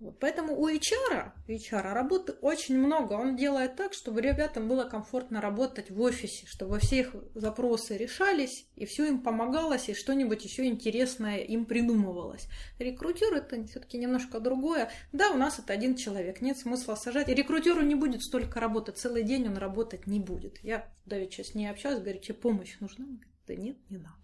[0.00, 3.14] Вот, поэтому у HR, HR работы очень много.
[3.14, 8.66] Он делает так, чтобы ребятам было комфортно работать в офисе, чтобы все их запросы решались,
[8.76, 12.46] и все им помогалось, и что-нибудь еще интересное им придумывалось.
[12.78, 14.90] Рекрутер это все-таки немножко другое.
[15.12, 17.28] Да, у нас это один человек, нет смысла сажать.
[17.28, 20.62] И рекрутеру не будет столько работать, целый день он работать не будет.
[20.62, 23.04] Я давеча сейчас не общаюсь, говорю, тебе помощь нужна?
[23.04, 24.14] Он говорит, да нет, не надо.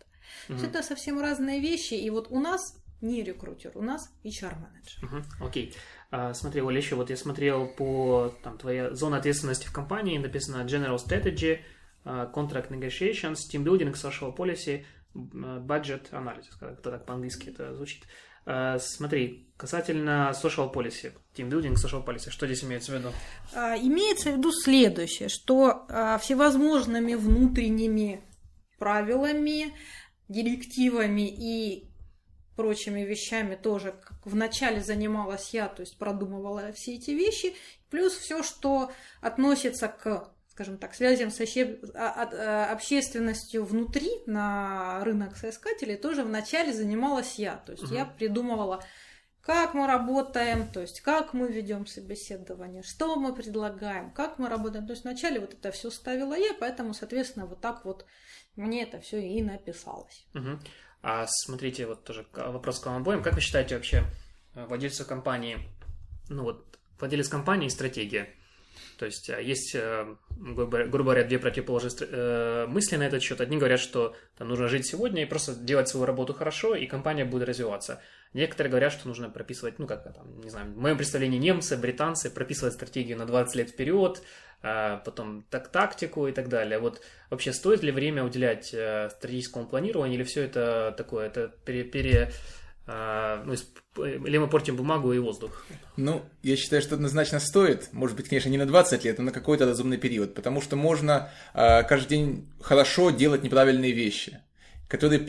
[0.49, 0.59] Угу.
[0.65, 1.95] Это совсем разные вещи.
[1.95, 5.05] И вот у нас не рекрутер, у нас HR-менеджер.
[5.05, 5.75] Угу, окей.
[6.11, 10.65] А, смотри, Оля, еще вот я смотрел по там, твоя зона ответственности в компании, написано
[10.65, 11.59] General Strategy,
[12.05, 18.05] а, Contract Negotiations, Team Building, Social Policy, Budget Analysis, как-то так по-английски это звучит.
[18.47, 23.09] А, смотри, касательно social policy, team building, social policy, что здесь имеется в виду?
[23.55, 25.87] Имеется в виду следующее, что
[26.21, 28.23] всевозможными внутренними
[28.79, 29.73] правилами,
[30.29, 31.94] директивами и
[32.57, 37.55] прочими вещами тоже вначале занималась я, то есть продумывала все эти вещи,
[37.91, 38.91] плюс все, что
[39.21, 41.49] относится к скажем так, связям с а,
[41.97, 47.57] а, общественностью внутри на рынок соискателей тоже вначале занималась я.
[47.57, 47.95] То есть угу.
[47.95, 48.81] я придумывала,
[49.41, 54.87] как мы работаем, то есть как мы ведем собеседование, что мы предлагаем, как мы работаем.
[54.87, 58.07] То есть вначале вот это все ставила я, поэтому, соответственно, вот так вот
[58.55, 60.25] мне это все и написалось.
[60.35, 60.61] Угу.
[61.07, 63.23] А смотрите, вот тоже вопрос к вам обоим.
[63.23, 64.05] Как вы считаете вообще
[64.55, 65.59] э, владельцу компании,
[66.31, 68.31] ну вот, владелец компании и стратегия?
[68.97, 73.43] То есть э, есть, э, грубо говоря, две противоположные мысли на этот счет.
[73.43, 77.27] Одни говорят, что там, нужно жить сегодня и просто делать свою работу хорошо, и компания
[77.27, 78.01] будет развиваться.
[78.33, 82.31] Некоторые говорят, что нужно прописывать, ну, как там, не знаю, в моем представлении немцы, британцы
[82.31, 84.23] прописывать стратегию на 20 лет вперед, а,
[85.05, 86.79] потом так, тактику и так далее.
[86.79, 91.85] Вот вообще стоит ли время уделять э, стратегическому планированию, или все это такое, это пере,
[91.85, 92.31] пере
[92.87, 93.55] а, ну,
[94.05, 95.65] или мы портим бумагу и воздух?
[95.97, 97.89] Ну, я считаю, что однозначно стоит.
[97.93, 100.35] Может быть, конечно, не на 20 лет, но на какой-то разумный период.
[100.35, 104.41] Потому что можно а, каждый день хорошо делать неправильные вещи,
[104.89, 105.21] которые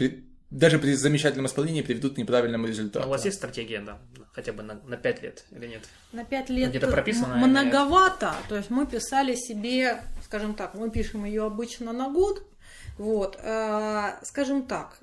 [0.51, 3.05] даже при замечательном исполнении приведут к неправильному результату.
[3.05, 3.99] Но у вас есть стратегия, да,
[4.31, 5.81] хотя бы на, на 5 лет или нет?
[6.11, 8.35] На 5 лет где-то прописано, многовато.
[8.47, 12.45] То есть мы писали себе, скажем так, мы пишем ее обычно на год.
[12.97, 15.01] Вот, э, скажем так,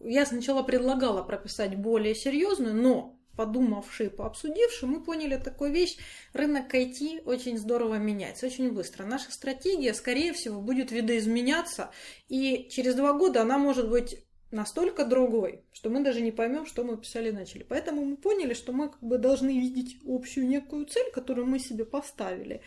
[0.00, 5.96] я сначала предлагала прописать более серьезную, но подумавши, пообсудивши, мы поняли такую вещь.
[6.34, 9.06] Рынок IT очень здорово меняется, очень быстро.
[9.06, 11.90] Наша стратегия, скорее всего, будет видоизменяться,
[12.28, 14.18] и через два года она может быть
[14.50, 17.62] настолько другой, что мы даже не поймем, что мы писали начали.
[17.62, 21.84] Поэтому мы поняли, что мы как бы должны видеть общую некую цель, которую мы себе
[21.84, 22.60] поставили.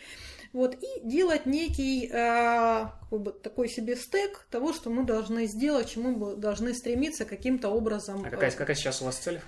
[0.52, 5.90] Вот, и делать некий э, как бы, такой себе стек того, что мы должны сделать,
[5.90, 8.24] чему мы должны стремиться каким-то образом.
[8.24, 9.40] А какая, какая сейчас у вас цель?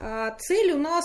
[0.00, 1.04] Э, цель у нас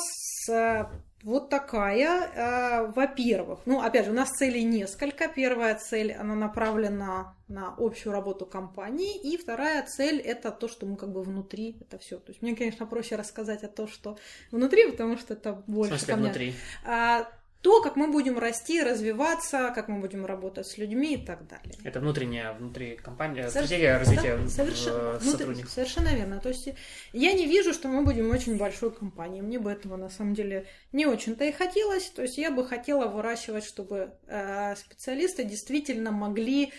[0.50, 0.86] э,
[1.24, 2.32] вот такая.
[2.36, 5.28] Э, во-первых, ну, опять же, у нас целей несколько.
[5.28, 9.18] Первая цель, она направлена на общую работу компании.
[9.18, 12.18] И вторая цель– это то, что мы как бы внутри, это все.
[12.18, 14.18] То есть мне, конечно, проще рассказать о том, что
[14.52, 15.96] внутри, потому что это больше...
[15.96, 16.54] В смысле, внутри?
[16.86, 17.28] А,
[17.64, 21.74] то, как мы будем расти, развиваться, как мы будем работать с людьми и так далее.
[21.86, 23.52] Это внутренняя, внутри компании, Соверш...
[23.52, 25.72] стратегия развития да, совершенно, сотрудников.
[25.72, 26.42] Совершенно верно.
[26.42, 26.70] То есть
[27.14, 29.42] я не вижу, что мы будем очень большой компанией.
[29.42, 32.10] Мне бы этого на самом деле не очень-то и хотелось.
[32.10, 36.74] То есть я бы хотела выращивать, чтобы э, специалисты действительно могли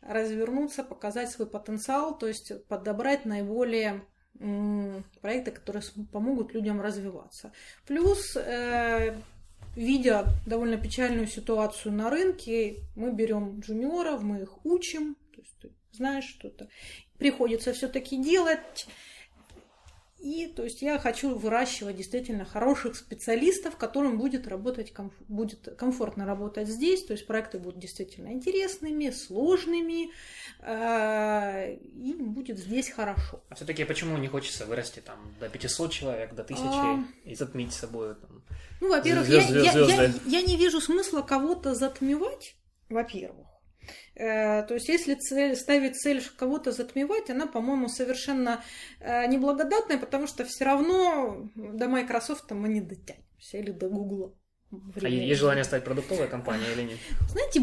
[0.00, 4.02] развернуться, показать свой потенциал, то есть подобрать наиболее
[5.20, 7.52] проекты, которые помогут людям развиваться.
[7.84, 9.16] Плюс э,
[9.76, 15.70] видя довольно печальную ситуацию на рынке, мы берем джуниоров, мы их учим, то есть ты
[15.92, 16.68] знаешь что-то.
[17.18, 18.86] Приходится все-таки делать.
[20.20, 24.92] И то есть я хочу выращивать действительно хороших специалистов, которым будет работать
[25.28, 27.04] будет комфортно работать здесь.
[27.04, 30.10] То есть проекты будут действительно интересными, сложными,
[30.60, 31.74] э...
[31.74, 33.42] и будет здесь хорошо.
[33.48, 37.04] А все-таки почему не хочется вырасти там до 500 человек, до 1000 а...
[37.24, 38.14] и затмить собой?
[38.14, 38.42] Там,
[38.82, 42.56] ну, во-первых, я, я, я, я не вижу смысла кого-то затмевать,
[42.90, 43.49] во-первых.
[44.14, 48.62] Э, то есть, если цель, ставить цель кого-то затмевать, она, по-моему, совершенно
[49.00, 54.36] э, неблагодатная, потому что все равно до Microsoft мы не дотянемся или до Google.
[55.02, 56.98] А есть желание стать продуктовой компанией или нет?
[57.28, 57.60] Знаете,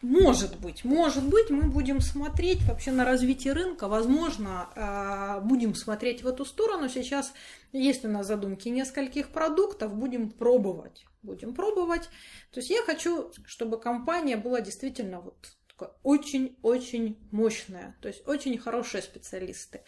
[0.00, 6.22] может быть, может быть, мы будем смотреть вообще на развитие рынка, возможно, э, будем смотреть
[6.22, 6.88] в эту сторону.
[6.88, 7.32] Сейчас
[7.72, 12.08] есть у нас задумки нескольких продуктов, будем пробовать, будем пробовать.
[12.52, 15.56] То есть я хочу, чтобы компания была действительно вот
[16.04, 19.82] очень-очень мощная, то есть очень хорошие специалисты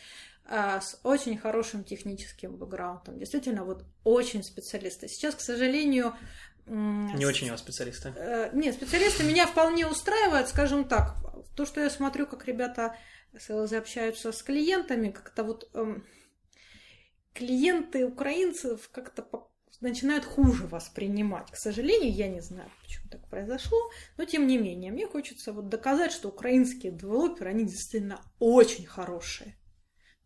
[0.44, 3.18] а, с очень хорошим техническим бэкграундом.
[3.18, 5.06] Действительно, вот очень специалисты.
[5.06, 6.14] Сейчас, к сожалению...
[6.70, 8.12] Не очень его специалисты.
[8.16, 11.16] Э, нет, специалисты меня вполне устраивают, скажем так.
[11.56, 12.96] То, что я смотрю, как ребята
[13.38, 16.06] селзы общаются с клиентами, как-то вот эм,
[17.32, 19.48] клиенты украинцев как-то
[19.80, 21.50] начинают хуже воспринимать.
[21.50, 23.78] К сожалению, я не знаю, почему так произошло,
[24.16, 29.56] но тем не менее, мне хочется вот доказать, что украинские девелоперы, они действительно очень хорошие.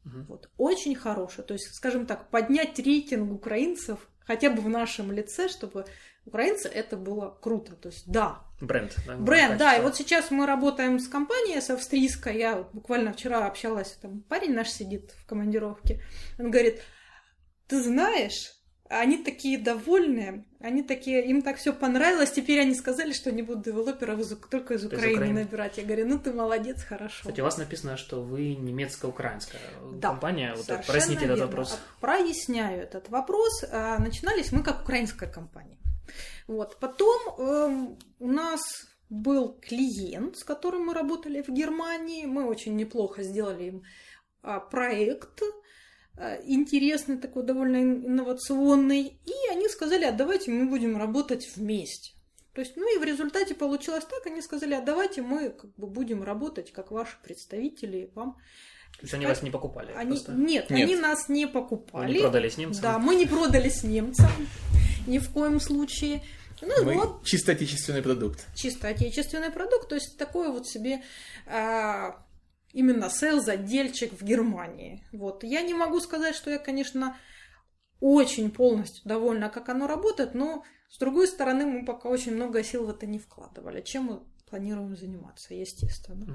[0.05, 0.25] Угу.
[0.29, 1.45] Вот, очень хорошие.
[1.45, 5.85] То есть, скажем так, поднять рейтинг украинцев хотя бы в нашем лице, чтобы
[6.25, 7.77] украинцы это было круто.
[7.77, 8.41] То есть, да.
[8.61, 8.97] Бренд.
[9.07, 9.77] Да, Бренд, да.
[9.77, 12.39] И вот сейчас мы работаем с компанией, с австрийской.
[12.39, 16.03] Я вот буквально вчера общалась, там парень наш сидит в командировке.
[16.39, 16.81] Он говорит,
[17.67, 18.54] ты знаешь,
[18.89, 23.65] они такие довольные, они такие, им так все понравилось, теперь они сказали, что они будут
[23.65, 25.79] девелоперов из, только из Украины, из Украины набирать.
[25.79, 27.21] Я говорю, ну ты молодец, хорошо.
[27.21, 29.61] Кстати, у вас написано, что вы немецко-украинская
[29.95, 30.55] да, компания.
[30.55, 31.79] Вот проясните этот вопрос.
[32.01, 33.65] Проясняю этот вопрос.
[33.71, 35.79] А, начинались мы как украинская компания.
[36.47, 36.79] Вот.
[36.79, 38.61] Потом э, у нас
[39.09, 42.27] был клиент, с которым мы работали в Германии.
[42.27, 43.83] Мы очень неплохо сделали им
[44.43, 45.41] а, проект
[46.45, 49.19] интересный, такой довольно инновационный.
[49.25, 52.13] И они сказали, а давайте мы будем работать вместе.
[52.53, 55.89] То есть, ну и в результате получилось так, они сказали, а давайте мы как бы
[55.89, 58.37] будем работать как ваши представители, вам
[58.93, 59.93] то есть они вас не покупали?
[59.97, 60.13] Они...
[60.29, 62.07] Нет, нет, они нас не покупали.
[62.07, 62.83] Вы не продались немцам?
[62.83, 64.31] Да, мы не продались немцам
[65.09, 66.23] ни в коем случае.
[66.63, 68.47] Ну, мы вот, чисто отечественный продукт.
[68.55, 71.03] Чисто отечественный продукт, то есть такое вот себе
[71.47, 72.24] а,
[72.75, 75.07] именно сейлз-отдельчик в Германии.
[75.13, 75.45] Вот.
[75.45, 77.17] Я не могу сказать, что я, конечно,
[78.01, 82.87] очень полностью довольна, как оно работает, но, с другой стороны, мы пока очень много сил
[82.87, 83.81] в это не вкладывали.
[83.81, 86.27] Чем мы планируем заниматься, естественно.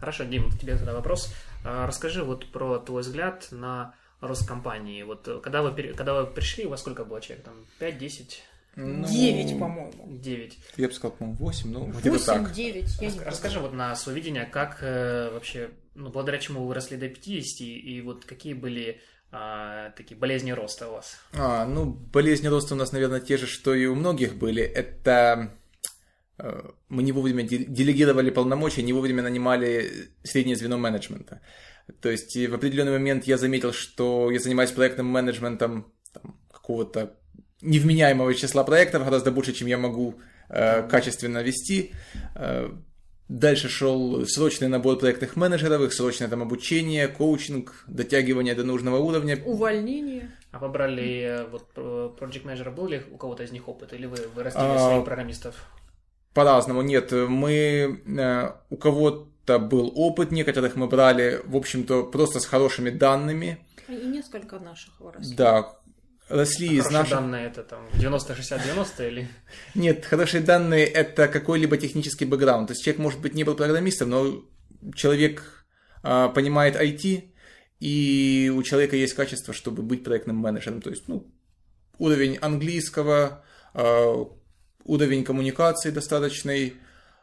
[0.00, 1.32] Хорошо, Дим, тебе тогда вопрос.
[1.64, 5.02] А, расскажи вот про твой взгляд на рост компании.
[5.02, 7.44] Вот э, когда вы, когда вы пришли, у вас сколько было человек?
[7.44, 8.40] Там 5-10?
[8.76, 10.18] Ну, 9, по-моему.
[10.18, 10.58] 9.
[10.76, 12.52] Я бы сказал, по-моему, 8, ну, где-то так.
[12.52, 16.68] 9, я Рас, Расскажи вот на свое видение, как э, вообще, ну, благодаря чему вы
[16.68, 19.00] выросли до 50, и вот какие были
[19.36, 21.16] а, такие болезни роста у вас?
[21.32, 24.62] А, ну, болезни роста у нас, наверное, те же, что и у многих были.
[24.62, 25.50] Это
[26.38, 31.40] э, мы не вовремя делегировали полномочия, не вовремя нанимали среднее звено менеджмента.
[32.00, 37.18] То есть в определенный момент я заметил, что я занимаюсь проектным менеджментом там, какого-то
[37.64, 40.14] невменяемого числа проектов, гораздо больше, чем я могу
[40.48, 41.92] э, качественно вести.
[42.34, 42.70] Э,
[43.28, 49.38] дальше шел срочный набор проектных менеджеров, их срочное там обучение, коучинг, дотягивание до нужного уровня.
[49.44, 50.30] Увольнение.
[50.52, 54.16] А побрали э, вот project менеджера был ли у кого-то из них опыт, или вы
[54.34, 55.54] вырастили а, своих программистов?
[56.32, 57.12] По-разному, нет.
[57.12, 63.66] Мы э, у кого-то был опыт, некоторых мы брали, в общем-то, просто с хорошими данными.
[63.88, 65.34] И несколько наших выросли.
[65.34, 65.76] Да,
[66.28, 67.14] росли из наших...
[67.14, 69.28] данные это там 90-60-90 или...
[69.74, 72.68] Нет, хорошие данные это какой-либо технический бэкграунд.
[72.68, 74.44] То есть человек, может быть, не был программистом, но
[74.94, 75.66] человек
[76.02, 77.30] а, понимает IT,
[77.80, 80.80] и у человека есть качество, чтобы быть проектным менеджером.
[80.80, 81.26] То есть, ну,
[81.98, 84.26] уровень английского, а,
[84.84, 86.74] уровень коммуникации достаточный,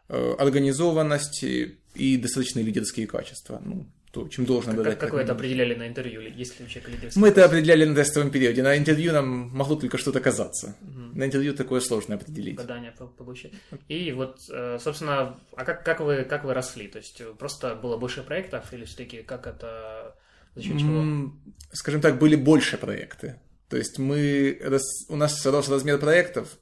[0.08, 3.62] а, организованность и достаточные лидерские качества.
[3.64, 5.00] Ну, то, чем должен обладать.
[5.00, 7.96] Как, как вы это определяли на интервью, если у человека лидерский Мы это определяли на
[7.96, 8.62] тестовом периоде.
[8.62, 10.76] На интервью нам могло только что-то казаться.
[10.82, 11.18] Угу.
[11.18, 12.56] На интервью такое сложно определить.
[12.56, 13.54] Гадание получить.
[13.88, 16.88] И вот, э, собственно, а как, как, вы, как вы росли?
[16.88, 20.16] То есть просто было больше проектов или все-таки как это...
[20.56, 21.32] За счет чего?
[21.72, 23.40] Скажем так, были больше проекты.
[23.70, 24.60] То есть мы,
[25.08, 26.60] у нас рос размер проектов,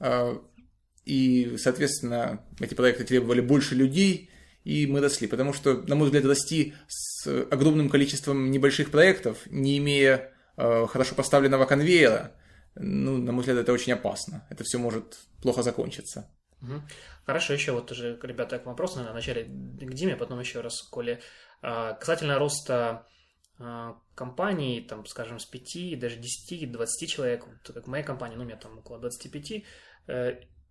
[0.00, 0.42] а,
[1.04, 4.30] и, соответственно, эти проекты требовали больше людей,
[4.64, 5.26] и мы росли.
[5.26, 11.14] Потому что, на мой взгляд, расти с огромным количеством небольших проектов, не имея э, хорошо
[11.14, 12.32] поставленного конвейера,
[12.74, 14.46] ну, на мой взгляд, это очень опасно.
[14.50, 16.30] Это все может плохо закончиться.
[17.24, 20.90] Хорошо, еще вот уже, ребята, к вопросу, наверное, вначале к Диме, потом еще раз к
[20.90, 21.20] Коле.
[21.62, 23.06] А, касательно роста
[23.58, 28.42] а, компаний, там, скажем, с 5, даже 10, 20 человек, вот, как моя компания, ну,
[28.42, 29.64] у меня там около 25,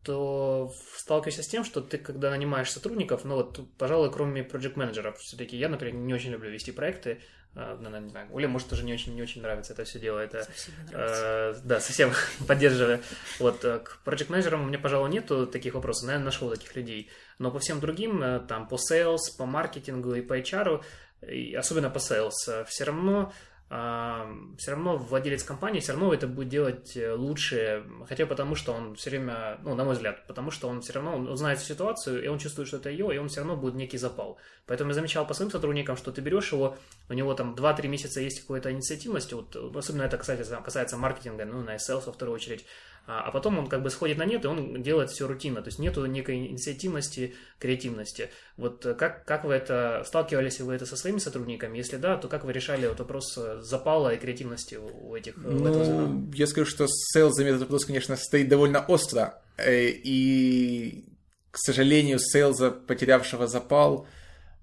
[0.08, 4.78] э, то сталкиваешься с тем, что ты, когда нанимаешь сотрудников, ну вот, пожалуй, кроме проект
[4.78, 7.20] менеджеров все-таки я, например, не очень люблю вести проекты,
[7.58, 10.20] наверное, не знаю, Оля, может, тоже не очень, не очень нравится это все дело.
[10.20, 10.47] Это,
[10.91, 12.12] э, да, совсем
[12.47, 12.99] поддерживаю.
[13.39, 16.08] Вот, э, к проект менеджерам у меня, пожалуй, нету таких вопросов.
[16.08, 17.10] Наверное, нашел таких людей.
[17.39, 20.84] Но по всем другим, э, там, по sales, по маркетингу и по HR,
[21.28, 23.34] и особенно по sales, э, все равно
[23.70, 28.95] все равно владелец компании все равно это будет делать э, лучше, хотя потому что он
[28.95, 32.39] все время, ну, на мой взгляд, потому что он все равно знает ситуацию, и он
[32.39, 34.38] чувствует, что это ее, и он все равно будет некий запал.
[34.68, 36.78] Поэтому я замечал по своим сотрудникам, что ты берешь его,
[37.09, 41.61] у него там 2-3 месяца есть какая-то инициативность, вот, особенно это касается, касается маркетинга, ну,
[41.61, 42.65] на sales во вторую очередь,
[43.08, 45.70] а, а потом он как бы сходит на нет, и он делает все рутинно, то
[45.70, 48.30] есть нету некой инициативности, креативности.
[48.58, 51.78] Вот э, как, как вы это, сталкивались вы это со своими сотрудниками?
[51.78, 56.30] Если да, то как вы решали вот вопрос э, запала и креативности у этих Ну,
[56.34, 61.05] я скажу, что с сейлзами этот вопрос, конечно, стоит довольно остро, э, и,
[61.51, 64.05] к сожалению, сейлза, потерявшего запал,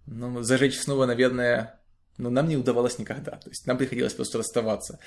[0.05, 1.81] ну, зажечь снова, наверное,
[2.19, 3.33] ну, нам не удавалось никогда.
[3.33, 4.99] То есть нам приходилось просто расставаться.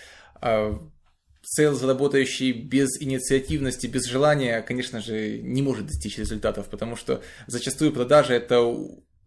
[1.49, 7.93] Сейлз, работающий без инициативности, без желания, конечно же, не может достичь результатов, потому что зачастую
[7.93, 8.61] продажа это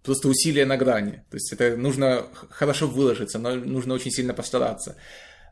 [0.03, 1.25] просто усилие на грани.
[1.31, 4.97] То есть это нужно хорошо выложиться, но нужно очень сильно постараться.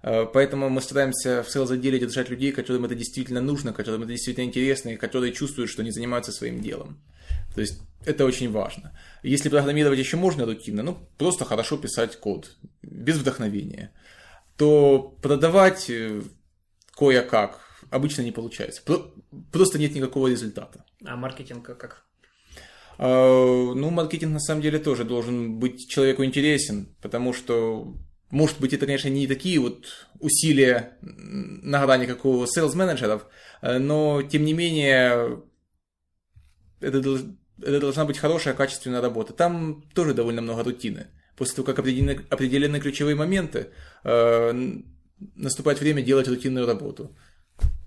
[0.03, 4.12] Э, поэтому мы стараемся в сейлз отделе держать людей, которым это действительно нужно, которым это
[4.12, 7.01] действительно интересно, и которые чувствуют, что они занимаются своим делом.
[7.55, 8.93] То есть это очень важно.
[9.23, 13.91] Если программировать еще можно рутинно, ну просто хорошо писать код, без вдохновения,
[14.59, 16.21] то продавать э,
[16.99, 17.61] кое-как.
[17.90, 18.82] Обычно не получается.
[19.53, 20.84] Просто нет никакого результата.
[21.05, 22.05] А маркетинг как?
[22.99, 27.94] А, ну, маркетинг на самом деле тоже должен быть человеку интересен, потому что,
[28.30, 33.26] может быть, это, конечно, не такие вот усилия на грани, как у сейлс-менеджеров,
[33.62, 35.42] но, тем не менее,
[36.80, 36.99] это,
[37.62, 39.32] это должна быть хорошая, качественная работа.
[39.32, 41.07] Там тоже довольно много рутины.
[41.36, 43.68] После того, как определены, определены ключевые моменты,
[44.03, 44.53] э,
[45.35, 47.14] наступает время делать рутинную работу,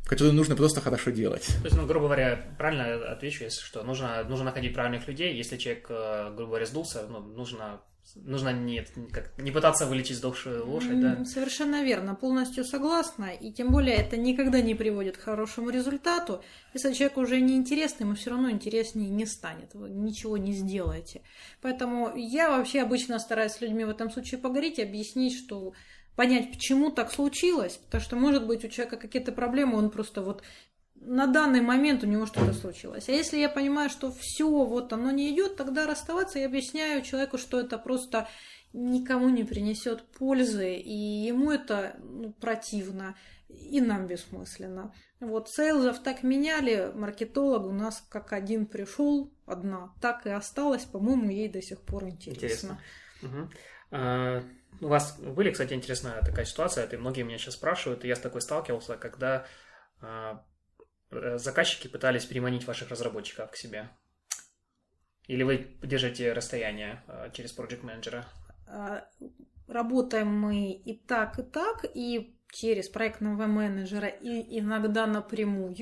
[0.06, 1.46] которую нужно просто хорошо делать.
[1.46, 5.58] То есть, ну, грубо говоря, правильно отвечу, если что, нужно, нужно находить правильных людей, если
[5.58, 7.82] человек, э, грубо говоря, сдулся, ну, нужно
[8.16, 11.24] нужно не, как, не пытаться вылечить сдохшую лошадь, да?
[11.26, 13.34] Совершенно верно, полностью согласна.
[13.34, 16.44] И тем более это никогда не приводит к хорошему результату.
[16.74, 19.74] Если человек уже не интересный, ему все равно интереснее не станет.
[19.74, 21.22] Вы ничего не сделаете.
[21.62, 25.74] Поэтому я вообще обычно стараюсь с людьми в этом случае поговорить и объяснить, что
[26.22, 30.44] понять, почему так случилось, потому что, может быть, у человека какие-то проблемы, он просто вот
[30.94, 33.10] на данный момент у него что-то случилось.
[33.10, 37.40] А если я понимаю, что все, вот оно не идет, тогда расставаться я объясняю человеку,
[37.40, 38.28] что это просто
[38.72, 43.16] никому не принесет пользы, и ему это ну, противно,
[43.50, 44.94] и нам бессмысленно.
[45.20, 51.32] Вот сейлзов так меняли, маркетолог у нас как один пришел, одна, так и осталась, по-моему,
[51.32, 52.80] ей до сих пор интересно.
[53.24, 53.40] интересно.
[53.42, 53.50] Угу.
[53.94, 54.44] А,
[54.82, 58.20] у вас были, кстати, интересная такая ситуация, это многие меня сейчас спрашивают, и я с
[58.20, 59.46] такой сталкивался, когда
[60.02, 60.44] а,
[61.12, 63.90] э, заказчики пытались переманить ваших разработчиков к себе.
[65.28, 68.26] Или вы держите расстояние а, через проект менеджера?
[69.68, 75.76] Работаем мы и так, и так, и через проектного менеджера, и иногда напрямую,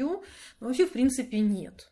[0.60, 1.92] но вообще, в принципе, нет.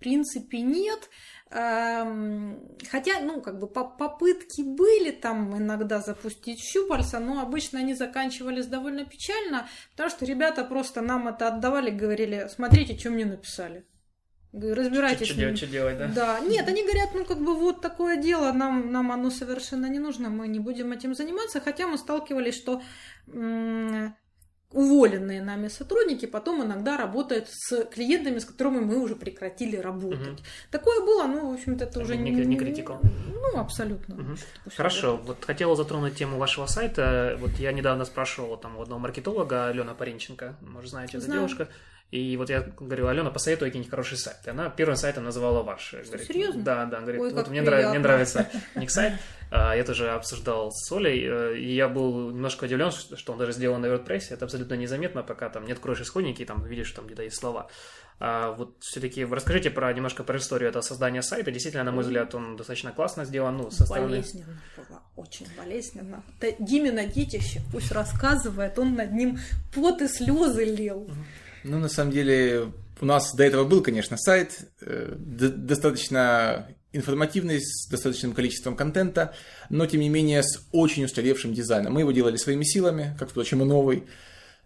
[0.00, 1.10] В принципе, нет.
[1.50, 9.04] Хотя, ну, как бы попытки были там иногда запустить щупальца, но обычно они заканчивались довольно
[9.04, 13.84] печально, потому что ребята просто нам это отдавали, говорили, смотрите, что мне написали.
[14.54, 15.26] Разбирайтесь.
[15.26, 16.06] Что, делать, что делать, да?
[16.06, 16.40] Да.
[16.40, 20.30] Нет, они говорят, ну, как бы вот такое дело, нам, нам оно совершенно не нужно,
[20.30, 22.80] мы не будем этим заниматься, хотя мы сталкивались, что
[24.72, 30.38] уволенные нами сотрудники потом иногда работают с клиентами, с которыми мы уже прекратили работать.
[30.38, 30.42] Угу.
[30.70, 33.00] Такое было, ну, в общем-то, это, уже не, не критикал.
[33.02, 34.14] Ну, абсолютно.
[34.14, 34.36] Угу.
[34.76, 35.26] Хорошо, это.
[35.26, 37.36] вот хотела затронуть тему вашего сайта.
[37.40, 41.68] Вот я недавно спрашивал там у одного маркетолога, Алена Паренченко, может, знаете, эта девушка.
[42.10, 44.50] И вот я говорю, Алена, посоветуй какие-нибудь хорошие сайты.
[44.50, 45.92] Она первым сайтом называла ваш.
[45.92, 46.62] Говорит, Серьезно?
[46.62, 47.00] Да, да.
[47.00, 49.14] Говорит, Ой, вот мне, нрав- мне нравится ник сайт.
[49.52, 53.52] А, Я тоже обсуждал с Олей, э, и я был немножко удивлен, что он даже
[53.52, 54.26] сделан на WordPress.
[54.30, 57.68] Это абсолютно незаметно, пока там не откроешь исходники, и там видишь, там где-то есть слова.
[58.18, 61.50] А вот все-таки расскажите про немножко про историю этого создания сайта.
[61.50, 63.56] Действительно, на мой взгляд, он достаточно классно сделан.
[63.56, 64.08] Ну, со стороны...
[64.08, 66.22] Болезненно было, очень болезненно.
[66.40, 69.38] Это Димина детище, пусть рассказывает, он над ним
[69.74, 71.08] пот и слезы лил.
[71.64, 77.88] Ну, на самом деле, у нас до этого был, конечно, сайт, э, достаточно информативный, с
[77.88, 79.34] достаточным количеством контента,
[79.68, 81.92] но, тем не менее, с очень устаревшим дизайном.
[81.92, 84.04] Мы его делали своими силами, как, впрочем, и новый.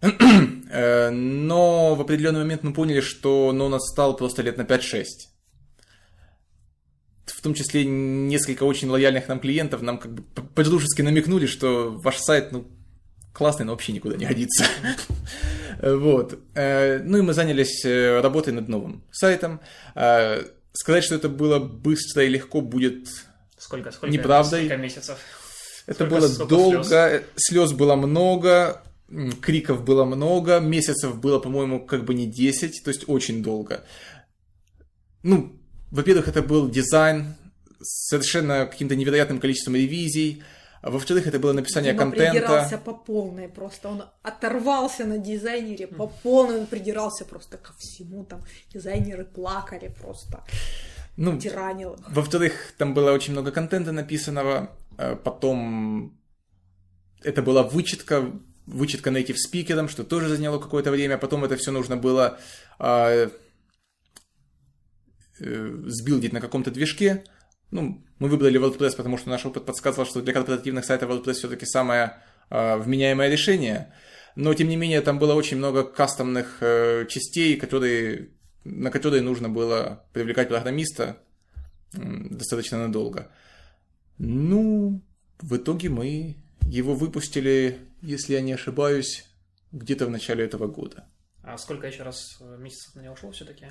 [0.01, 5.05] Э, Но в определенный момент мы поняли, что ну, он отстал просто лет на 5-6.
[7.27, 12.17] В том числе несколько очень лояльных нам клиентов нам как бы по-дружески намекнули, что ваш
[12.17, 12.67] сайт, ну,
[13.35, 14.65] классный, но вообще никуда не годится.
[15.81, 16.39] Вот.
[16.55, 19.59] Э, Ну и мы занялись э, работой над новым сайтом.
[19.95, 20.41] Э,
[20.73, 23.07] Сказать, что это было быстро и легко будет...
[23.57, 24.65] Сколько, сколько, Неправдой.
[24.65, 25.17] сколько месяцев?
[25.87, 27.21] Это Сколько- было сколько долго, слез?
[27.37, 28.81] слез было много,
[29.41, 33.85] криков было много, месяцев было, по-моему, как бы не 10, то есть очень долго.
[35.23, 35.57] Ну,
[35.91, 37.35] во-первых, это был дизайн
[37.79, 40.43] с совершенно каким-то невероятным количеством ревизий,
[40.91, 42.31] во-вторых, это было написание Дима контента.
[42.39, 43.89] придирался по полной просто.
[43.89, 48.23] Он оторвался на дизайнере по полной, он придирался просто ко всему.
[48.25, 50.43] Там дизайнеры плакали просто,
[51.17, 51.97] Ну, тиранил.
[52.07, 54.69] Во-вторых, там было очень много контента написанного.
[54.97, 56.19] э, Потом
[57.23, 58.31] это была вычетка,
[58.67, 61.17] вычетка native спикером, что тоже заняло какое-то время.
[61.17, 62.37] Потом это все нужно было
[62.77, 63.29] а,
[65.39, 67.23] э, сбилдить на каком-то движке.
[67.71, 71.65] Ну, мы выбрали WordPress, потому что наш опыт подсказывал, что для корпоративных сайтов WordPress все-таки
[71.65, 73.93] самое а, вменяемое решение.
[74.35, 78.29] Но, тем не менее, там было очень много кастомных э, частей, которые,
[78.65, 81.17] на которые нужно было привлекать программиста
[81.93, 83.31] м, достаточно надолго.
[84.17, 85.01] Ну,
[85.39, 86.35] в итоге мы
[86.67, 89.25] его выпустили, если я не ошибаюсь,
[89.71, 91.07] где-то в начале этого года.
[91.41, 93.67] А сколько еще раз э, месяцев на него ушло все-таки?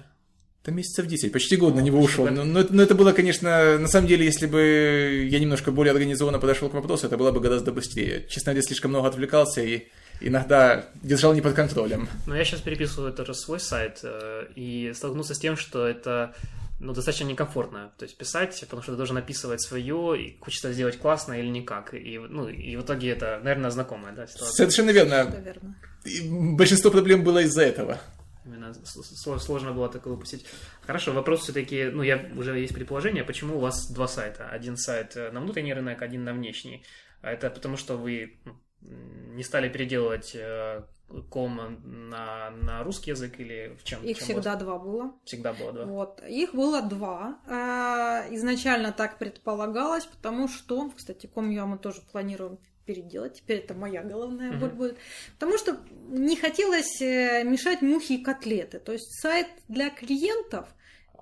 [0.64, 2.26] Это месяцев 10, почти год на него ушел.
[2.30, 5.92] Но, но это, но это было, конечно, на самом деле, если бы я немножко более
[5.92, 8.24] организованно подошел к вопросу, это было бы гораздо быстрее.
[8.30, 9.88] Честно говоря, слишком много отвлекался и
[10.22, 12.08] иногда держал не под контролем.
[12.26, 16.34] Ну, я сейчас переписываю тоже свой сайт э, и столкнулся с тем, что это
[16.80, 17.92] ну, достаточно некомфортно.
[17.98, 21.92] То есть писать, потому что ты должен описывать свое, и хочется сделать классно или никак.
[21.92, 24.54] И, ну, и в итоге это, наверное, знакомая да, ситуация.
[24.54, 25.24] Совершенно верно.
[25.24, 25.74] Наверное.
[26.06, 28.00] И большинство проблем было из-за этого.
[28.44, 30.44] Именно сложно было такое выпустить.
[30.82, 34.48] Хорошо, вопрос все-таки, ну, я уже есть предположение, почему у вас два сайта?
[34.48, 36.84] Один сайт э, на внутренний рынок, один на внешний.
[37.22, 40.82] А это потому, что вы ну, не стали переделывать э,
[41.30, 41.80] ком
[42.10, 44.02] на, на русский язык или в чем?
[44.02, 44.58] Их чем всегда было?
[44.58, 45.12] два было.
[45.24, 45.84] Всегда было, да.
[45.86, 46.22] Вот.
[46.28, 47.38] Их было два.
[47.46, 53.34] А, Изначально так предполагалось, потому что, кстати, Комью мы тоже планируем переделать.
[53.34, 54.98] Теперь это моя головная боль будет.
[55.38, 55.78] Потому что
[56.08, 58.78] не хотелось э, мешать мухи и котлеты.
[58.78, 60.68] То есть сайт для клиентов,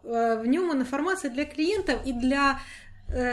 [0.03, 2.61] э, в нем информация для клиентов и для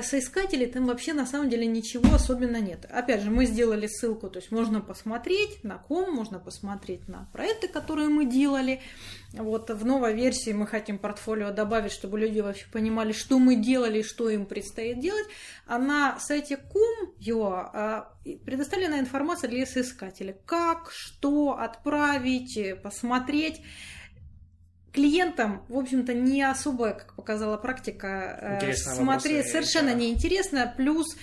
[0.03, 2.85] соискателей там вообще на самом деле ничего особенно нет.
[2.89, 7.67] Опять же, мы сделали ссылку, то есть можно посмотреть на ком, можно посмотреть на проекты,
[7.67, 8.81] которые мы делали.
[9.33, 14.01] Вот в новой версии мы хотим портфолио добавить, чтобы люди вообще понимали, что мы делали
[14.01, 15.25] что им предстоит делать.
[15.65, 18.13] А на сайте com.ua а,
[18.45, 20.35] предоставлена информация для соискателя.
[20.45, 23.61] Как, что отправить, э, посмотреть.
[24.93, 29.99] Клиентам, в общем-то, не особо, как показала практика, э, Интересные смотреть вопросы, совершенно да.
[29.99, 30.73] неинтересно.
[30.75, 31.15] Плюс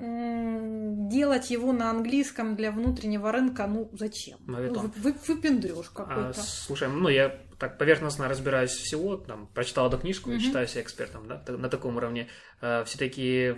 [0.00, 4.38] делать его на английском для внутреннего рынка, ну зачем?
[4.46, 4.92] Моветон.
[4.94, 6.40] Ну, вы, выпендрёж А, какой-то.
[6.40, 10.40] слушай, ну я так поверхностно разбираюсь всего, там, прочитал эту книжку, Мгм.
[10.40, 12.28] считаю себя экспертом, да, на таком уровне.
[12.86, 13.54] Все-таки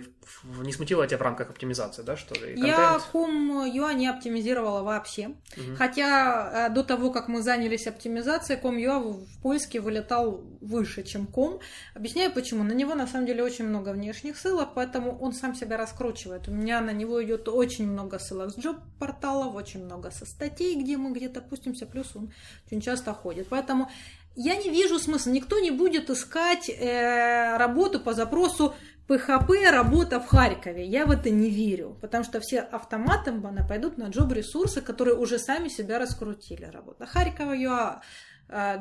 [0.59, 2.55] не смутило тебя в рамках оптимизации, да, что ли?
[2.55, 3.11] Я контент?
[3.11, 5.29] Ком.ua не оптимизировала вообще.
[5.57, 5.75] Мгм.
[5.75, 11.25] Хотя э, до того, как мы занялись оптимизацией, Ком.ua в в поиске вылетал выше, чем
[11.27, 11.59] Ком.
[11.95, 12.63] Объясняю почему.
[12.63, 16.47] На него на самом деле очень много внешних ссылок, поэтому он сам себя раскручивает.
[16.47, 20.97] У меня на него идет очень много ссылок с джоб-порталов, очень много со статей, где
[20.97, 22.31] мы где-то пустимся, плюс он
[22.67, 23.47] очень часто ходит.
[23.49, 23.89] Поэтому
[24.35, 25.31] я не вижу смысла.
[25.31, 28.73] Никто не будет искать э, работу по запросу
[29.07, 30.85] PHP работа в Харькове.
[30.85, 35.67] Я в это не верю, потому что все автоматом пойдут на джоб-ресурсы, которые уже сами
[35.67, 36.65] себя раскрутили.
[36.65, 38.01] Работа Харькова ЮА,
[38.49, 38.77] э,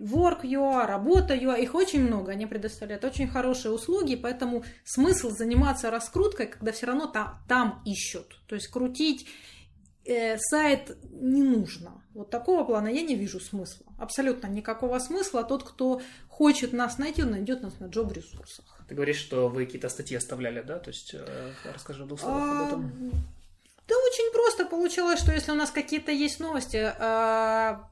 [0.00, 5.90] Work UA, работа UA, их очень много, они предоставляют очень хорошие услуги, поэтому смысл заниматься
[5.90, 8.40] раскруткой, когда все равно там, там ищут.
[8.46, 9.28] То есть крутить
[10.04, 12.02] э, сайт не нужно.
[12.14, 13.86] Вот такого плана я не вижу смысла.
[13.98, 15.44] Абсолютно никакого смысла.
[15.44, 18.64] Тот, кто хочет нас найти, он найдет нас на джоб-ресурсах.
[18.88, 20.78] Ты говоришь, что вы какие-то статьи оставляли, да?
[20.78, 22.84] То есть э, расскажи в двух словах об этом.
[22.84, 23.16] А,
[23.86, 27.88] да очень просто получилось, что если у нас какие-то есть новости, а,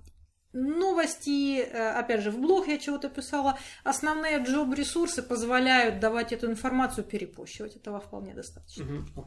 [0.52, 7.04] новости, э, опять же, в блог я чего-то писала, основные джоб-ресурсы позволяют давать эту информацию,
[7.04, 7.76] перепощивать.
[7.76, 8.84] Этого вполне достаточно.
[8.84, 9.26] Угу.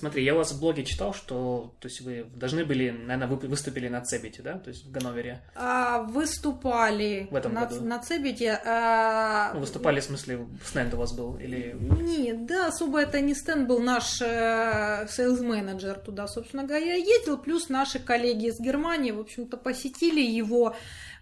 [0.00, 3.36] Смотри, я у вас в блоге читал, что то есть вы должны были, наверное, вы
[3.48, 5.42] выступили на CeBIT е, да, то есть в Ганновере?
[5.54, 7.84] А, выступали в этом на, году.
[7.84, 8.58] на CeBIT е.
[8.64, 9.52] А...
[9.52, 11.36] Ну, выступали, в смысле, стенд у вас был?
[11.36, 11.76] Или...
[12.00, 17.68] Нет, да, особо это не стенд был, наш э, sales-менеджер туда, собственно говоря, ездил, плюс
[17.68, 20.74] наши коллеги из Германии, в общем-то, посетили его.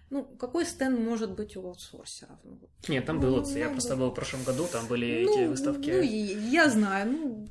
[0.09, 2.39] Ну, какой стенд может быть у аутсорсеров?
[2.87, 5.33] Нет, там ну, был, ну, я ну, просто был в прошлом году, там были ну,
[5.33, 5.91] эти выставки.
[5.91, 6.01] Ну,
[6.49, 7.49] я знаю, ну,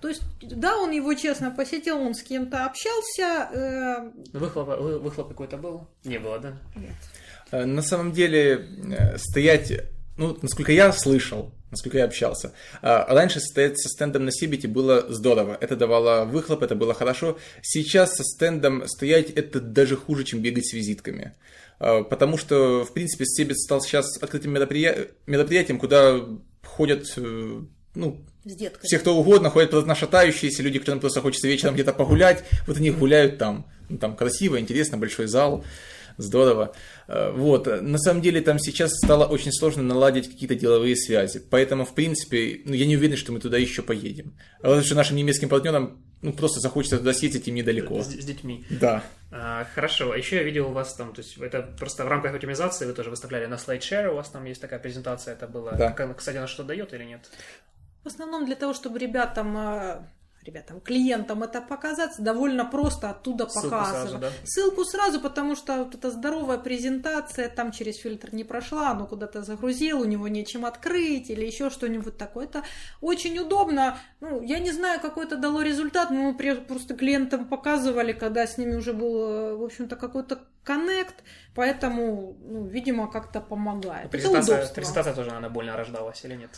[0.00, 3.48] то есть, да, он его честно посетил, он с кем-то общался.
[3.52, 4.10] Э...
[4.32, 4.68] Выхлоп,
[5.02, 5.88] выхлоп какой-то был?
[6.04, 6.58] Не было, да?
[6.76, 6.94] Нет.
[7.50, 9.72] Э, на самом деле, э, стоять,
[10.16, 12.52] ну, насколько я слышал, насколько я общался,
[12.82, 17.38] э, раньше стоять со стендом на Сибите было здорово, это давало выхлоп, это было хорошо.
[17.62, 21.34] Сейчас со стендом стоять это даже хуже, чем бегать с визитками.
[21.78, 26.20] Потому что, в принципе, Сибит стал сейчас открытым мероприятием, куда
[26.62, 27.06] ходят
[27.94, 28.86] ну, с детками.
[28.86, 32.76] Все, кто угодно, ходят просто на шатающиеся, люди, которым просто хочется вечером где-то погулять, вот
[32.76, 33.66] они гуляют там.
[33.88, 35.64] Ну, там красиво, интересно, большой зал,
[36.16, 36.74] здорово.
[37.08, 41.84] Э, вот, на самом деле там сейчас стало очень сложно наладить какие-то деловые связи, поэтому,
[41.84, 44.34] в принципе, ну, я не уверен, что мы туда еще поедем.
[44.62, 48.02] А вот что нашим немецким партнерам ну, просто захочется туда съездить, им недалеко.
[48.02, 48.64] С, с детьми.
[48.68, 49.02] Да.
[49.30, 50.12] А, хорошо.
[50.12, 52.92] А еще я видел у вас там, то есть это просто в рамках оптимизации вы
[52.92, 55.72] тоже выставляли на SlideShare, у вас там есть такая презентация, это было.
[55.72, 55.92] Да.
[56.14, 57.30] Кстати, она что дает или нет?
[58.04, 60.02] В основном для того, чтобы ребятам э,
[60.42, 64.10] ребятам, клиентам это показать, довольно просто оттуда Ссылку показывать.
[64.10, 64.30] сразу, да?
[64.44, 69.42] Ссылку сразу, потому что вот эта здоровая презентация там через фильтр не прошла, оно куда-то
[69.42, 72.46] загрузил, у него нечем открыть или еще что-нибудь такое.
[72.46, 72.62] Это
[73.00, 73.98] очень удобно.
[74.20, 78.56] Ну, я не знаю, какой это дало результат, но мы просто клиентам показывали, когда с
[78.56, 81.16] ними уже был, э, в общем-то, какой-то коннект,
[81.54, 84.10] поэтому, ну, видимо, как-то помогает.
[84.10, 84.74] Презентация, это удобство.
[84.74, 86.50] презентация тоже, она больно рождалась или нет?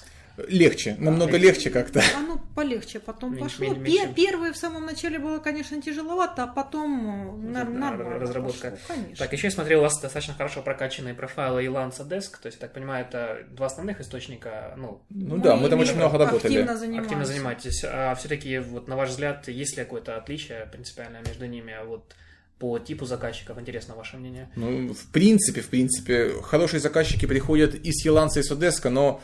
[0.48, 2.02] Легче, намного легче как-то.
[2.16, 3.74] Оно полегче потом Меньше- пошло.
[3.74, 4.14] меньше- меньше.
[4.14, 8.70] Первые в самом начале было, конечно, тяжеловато, а потом э, нар- Р- нормально разработка.
[8.70, 9.16] пошло, конечно.
[9.16, 12.60] Так, еще я смотрел, у вас достаточно хорошо прокачанные профайлы Elansa Desk, то есть, я
[12.60, 16.52] так понимаю, это два основных источника, ну, Ну да, мы там очень много работали.
[16.54, 17.02] Активно занимаемся.
[17.06, 17.84] активно занимаетесь.
[17.84, 22.14] А все-таки, вот на ваш взгляд, есть ли какое-то отличие принципиальное между ними, а вот
[22.58, 23.58] по типу заказчиков?
[23.58, 24.48] Интересно ваше мнение.
[24.56, 29.20] Ну, в принципе, в принципе, хорошие заказчики приходят из Еланса и Содеска, но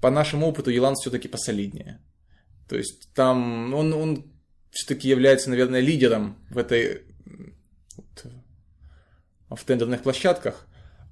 [0.00, 2.00] по нашему опыту Еланс все-таки посолиднее.
[2.68, 4.24] То есть там он, он
[4.70, 7.02] все-таки является, наверное, лидером в этой
[7.96, 8.26] вот,
[9.58, 10.66] в тендерных площадках.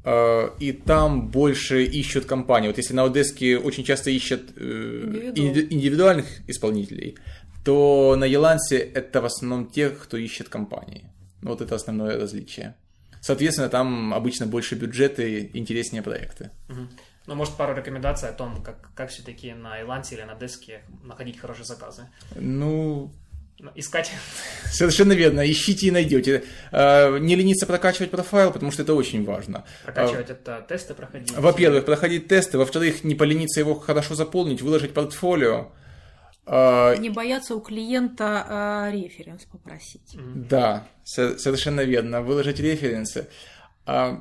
[0.04, 2.68] Э, И там больше ищут компании.
[2.68, 5.46] Вот если на Одеске очень часто ищут э, Индивидуал.
[5.46, 7.16] инди- индивидуальных исполнителей,
[7.64, 11.10] то на Елансе это в основном тех, кто ищет компании.
[11.42, 12.74] Вот это основное различие.
[13.20, 16.50] Соответственно, там обычно больше бюджеты, интереснее проекты.
[17.28, 21.38] Ну, может, пару рекомендаций о том, как, как все-таки на Илансе или на Деске находить
[21.38, 22.08] хорошие заказы.
[22.34, 23.12] Ну,
[23.60, 24.10] Ну, Искать
[24.72, 25.40] совершенно верно.
[25.44, 26.44] Ищите и найдете.
[26.72, 29.64] Э, Не лениться прокачивать профайл, потому что это очень важно.
[29.84, 31.34] прокачивать это, тесты проходить.
[31.36, 32.56] А, Во-первых, проходить тесты.
[32.56, 35.72] Во-вторых, не полениться его хорошо заполнить, выложить портфолио.
[36.46, 40.16] Э, Не бояться у клиента референс попросить.
[40.48, 42.22] Да, со- совершенно верно.
[42.22, 43.26] Выложить референсы.
[43.84, 44.20] А,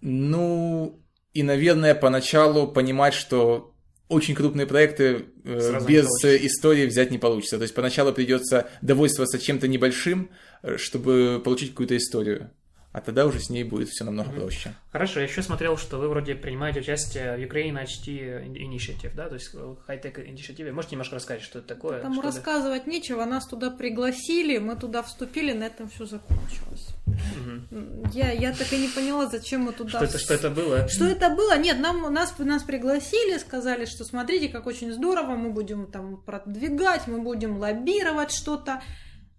[0.00, 1.02] ну,
[1.36, 3.74] и, наверное, поначалу понимать, что
[4.08, 7.58] очень крупные проекты э, без э, истории взять не получится.
[7.58, 10.30] То есть поначалу придется довольствоваться чем-то небольшим,
[10.62, 12.50] э, чтобы получить какую-то историю.
[12.96, 14.72] А тогда уже с ней будет все намного проще.
[14.90, 19.34] Хорошо, я еще смотрел, что вы вроде принимаете участие в Ukraine HT Initiative, да, то
[19.34, 20.72] есть в хай-тек инициативе.
[20.72, 22.00] Можете немножко рассказать, что это такое?
[22.00, 22.22] Там это?
[22.22, 26.94] рассказывать нечего, нас туда пригласили, мы туда вступили, на этом все закончилось.
[27.04, 28.10] Мгм.
[28.14, 29.90] Я, я так и не поняла, зачем мы туда...
[29.90, 30.88] Что это, что это было?
[30.88, 31.58] Что это было?
[31.58, 37.06] Нет, нам, нас, нас пригласили, сказали, что смотрите, как очень здорово, мы будем там продвигать,
[37.08, 38.80] мы будем лоббировать что-то.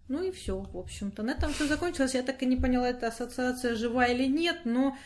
[0.08, 1.24] Ну и все, в общем-то.
[1.24, 2.16] На этом все закончилось.
[2.16, 4.98] Я так и не поняла, эта ассоциация жива или нет, но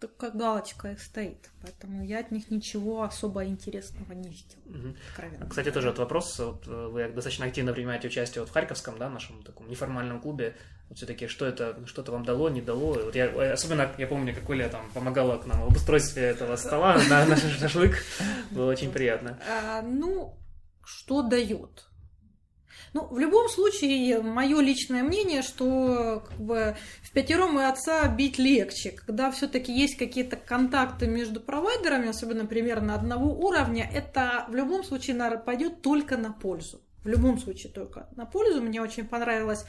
[0.00, 1.50] только галочка их стоит.
[1.62, 4.62] Поэтому я от них ничего особо интересного не видела.
[4.66, 4.96] Мгм.
[5.10, 6.38] откровенно Кстати, тоже вот вопрос.
[6.38, 10.56] Вот э, вы достаточно активно принимаете участие вот в Харьковском, да, нашем таком неформальном клубе.
[10.88, 12.94] Вот все-таки, что это, что-то вам дало, не дало?
[12.94, 16.56] Вот я, э, особенно, я помню, как Оля там помогала к нам в обустройстве этого
[16.56, 17.96] стола на наш шашлык.
[18.52, 19.38] Было очень приятно.
[19.48, 20.38] А, ну,
[20.84, 21.87] что дает?
[22.94, 28.38] Ну, в любом случае, мое личное мнение, что как бы в пятером и отца бить
[28.38, 34.84] легче, когда все-таки есть какие-то контакты между провайдерами, особенно примерно одного уровня, это в любом
[34.84, 36.80] случае пойдет только на пользу.
[37.04, 38.60] В любом случае только на пользу.
[38.60, 39.64] Мне очень понравилось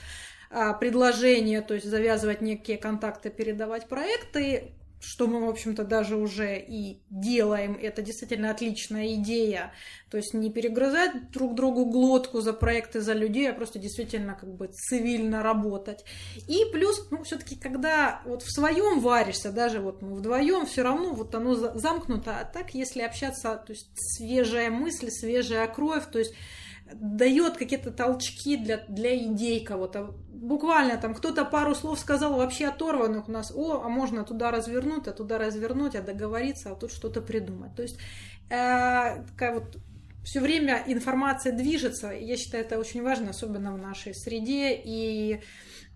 [0.49, 6.59] а, предложение, то есть завязывать некие контакты, передавать проекты что мы, в общем-то, даже уже
[6.59, 7.77] и делаем.
[7.81, 9.71] Это действительно отличная идея.
[10.09, 14.53] То есть не перегрызать друг другу глотку за проекты, за людей, а просто действительно как
[14.53, 16.03] бы цивильно работать.
[16.47, 21.13] И плюс, ну, все-таки, когда вот в своем варишься, даже вот мы вдвоем, все равно
[21.13, 22.39] вот оно замкнуто.
[22.39, 26.33] А так, если общаться, то есть свежая мысль, свежая кровь, то есть
[26.93, 30.15] дает какие-то толчки для, для идей кого-то.
[30.29, 35.07] Буквально там кто-то пару слов сказал вообще оторванных у нас, о, а можно туда развернуть,
[35.07, 37.75] а туда развернуть, а договориться, а тут что-то придумать.
[37.75, 37.97] То есть
[38.49, 39.77] э, такая вот
[40.23, 45.41] все время информация движется, я считаю, это очень важно, особенно в нашей среде, и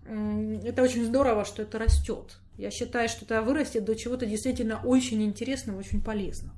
[0.04, 2.38] э, это очень здорово, что это растет.
[2.56, 6.54] Я считаю, что это вырастет до чего-то действительно очень интересного, очень полезного.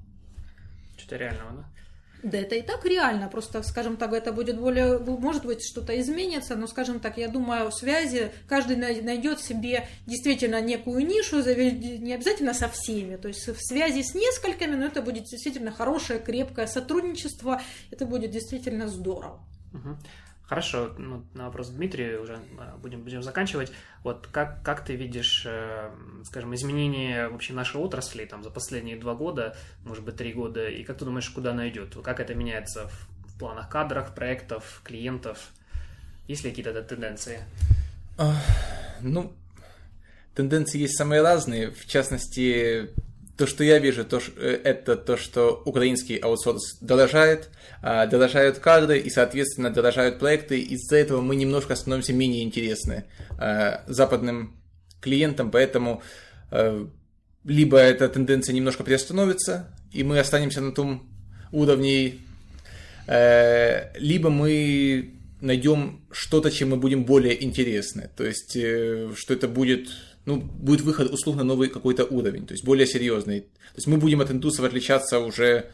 [0.98, 1.64] Что-то реального, да?
[2.26, 6.56] Да это и так реально, просто, скажем так, это будет более, может быть, что-то изменится,
[6.56, 12.68] но, скажем так, я думаю, связи, каждый найдет себе действительно некую нишу, не обязательно со
[12.68, 17.62] всеми, то есть в связи с несколькими, но это будет действительно хорошее, крепкое сотрудничество,
[17.92, 19.38] это будет действительно здорово.
[19.72, 19.96] Угу.
[20.46, 23.72] Хорошо, ну, на вопрос Дмитрия уже а, будем, будем заканчивать.
[24.04, 25.90] Вот как, как ты видишь, э,
[26.24, 30.84] скажем, изменения вообще нашей отрасли там, за последние два года, может быть, три года, и
[30.84, 31.96] как ты думаешь, куда она идет?
[32.00, 35.50] Как это меняется в, в планах кадров, проектов, клиентов?
[36.28, 37.40] Есть ли какие-то тенденции?
[39.00, 39.32] Ну,
[40.34, 41.72] тенденции есть самые разные.
[41.72, 42.90] В частности,
[43.36, 47.50] то, что я вижу, то, э, это то, что украинский аутсорс дорожает,
[47.82, 50.58] а, дорожают кадры и, соответственно, дорожают проекты.
[50.60, 53.04] Из-за этого мы немножко становимся менее интересны
[53.38, 54.56] а, западным
[55.00, 56.02] клиентам, поэтому
[56.50, 56.88] а,
[57.44, 61.08] либо эта тенденция немножко приостановится, и мы останемся на том
[61.52, 62.18] уровне,
[63.06, 68.10] либо мы найдем что-то, чем мы будем более интересны.
[68.16, 69.88] То есть, э, что это будет
[70.26, 73.40] ну, будет выход условно новый какой-то уровень, то есть более серьезный.
[73.42, 75.70] То есть мы будем от индусов отличаться уже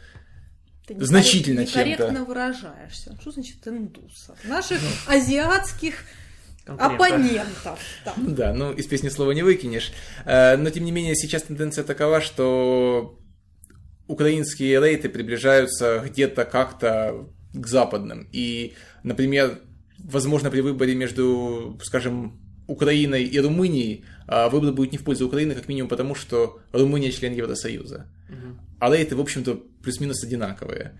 [0.87, 2.03] Ты значительно некорректно чем-то.
[2.03, 3.17] некорректно выражаешься.
[3.19, 4.37] Что значит индусов?
[4.45, 5.13] Наших ну.
[5.13, 5.95] азиатских
[6.65, 7.79] оппонентов.
[8.05, 8.13] Да.
[8.17, 9.91] да, ну из песни слова не выкинешь.
[10.23, 13.19] Э, но тем не менее сейчас тенденция такова, что
[14.07, 18.29] украинские рейты приближаются где-то как-то к западным.
[18.31, 19.61] И, например,
[19.97, 22.42] возможно, при выборе между, скажем,
[22.73, 27.11] Украиной и Румынией, а выбор будет не в пользу Украины, как минимум потому, что Румыния
[27.11, 28.05] член Евросоюза.
[28.29, 28.47] Угу.
[28.79, 30.99] А рейты, в общем-то, плюс-минус одинаковые.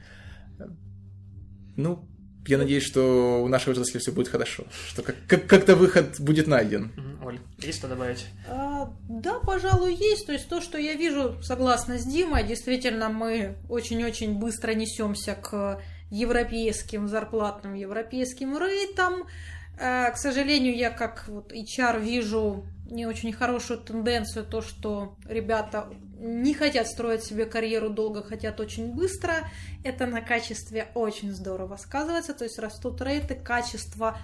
[1.75, 2.07] Ну,
[2.47, 6.47] я надеюсь, что у нашей отрасли все будет хорошо, что как- как- как-то выход будет
[6.47, 6.91] найден.
[7.25, 8.25] Оль, есть что добавить?
[8.49, 10.25] А, да, пожалуй, есть.
[10.25, 15.81] То есть то, что я вижу, согласно с Димой, действительно мы очень-очень быстро несемся к
[16.11, 19.23] европейским зарплатным, европейским рейтам.
[19.77, 25.89] Э, к сожалению, я как вот HR вижу не очень хорошую тенденцию, то, что ребята
[26.19, 29.49] не хотят строить себе карьеру долго, хотят очень быстро.
[29.83, 34.17] Это на качестве очень здорово сказывается, то есть растут рейты, качество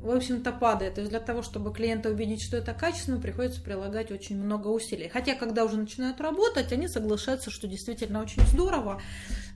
[0.00, 0.94] в общем-то, падает.
[0.94, 5.08] То есть для того, чтобы клиента убедить, что это качественно, приходится прилагать очень много усилий.
[5.08, 9.00] Хотя, когда уже начинают работать, они соглашаются, что действительно очень здорово.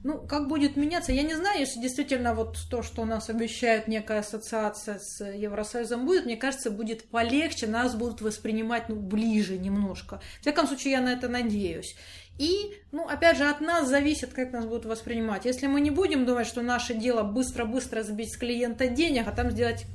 [0.03, 3.86] Ну, как будет меняться, я не знаю, если действительно вот то, что у нас обещают
[3.86, 10.20] некая ассоциация с Евросоюзом будет, мне кажется, будет полегче, нас будут воспринимать ну, ближе немножко.
[10.38, 11.95] В всяком случае, я на это надеюсь.
[12.38, 15.45] И, ну, опять же, от нас зависит, как нас будут воспринимать.
[15.45, 19.51] Если мы не будем думать, что наше дело быстро-быстро сбить с клиента денег, а там
[19.51, 19.86] сделать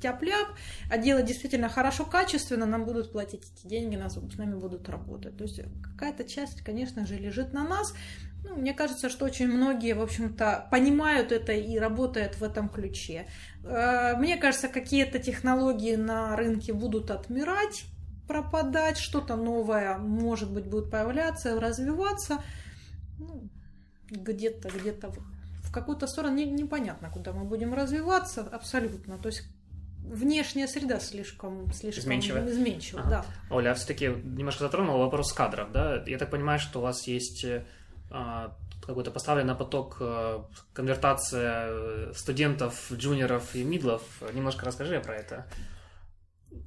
[0.00, 0.48] тяп-ляп,
[0.90, 5.36] а делать действительно хорошо, качественно, нам будут платить эти деньги, нас, с нами будут работать.
[5.36, 7.94] То есть какая-то часть, конечно же, лежит на нас.
[8.42, 13.26] Ну, мне кажется, что очень многие, в общем-то, понимают это и работают в этом ключе.
[13.64, 17.84] Э, мне кажется, какие-то технологии на рынке будут отмирать,
[18.26, 22.42] пропадать, что-то новое, может быть, будет появляться, развиваться.
[23.18, 23.50] Ну,
[24.08, 25.12] где-то, где-то
[25.70, 29.18] в какую-то сторону не, непонятно, куда мы будем развиваться, абсолютно.
[29.18, 29.42] То есть
[30.10, 33.10] внешняя среда слишком, слишком изменчива, изменчива ага.
[33.48, 33.54] да.
[33.54, 36.02] Оля, а все-таки немножко затронула вопрос кадров, да?
[36.06, 37.46] Я так понимаю, что у вас есть
[38.10, 44.02] а, какой-то поставленный поток а, конвертация э, студентов, джуниоров и мидлов.
[44.32, 45.46] Немножко расскажи про это.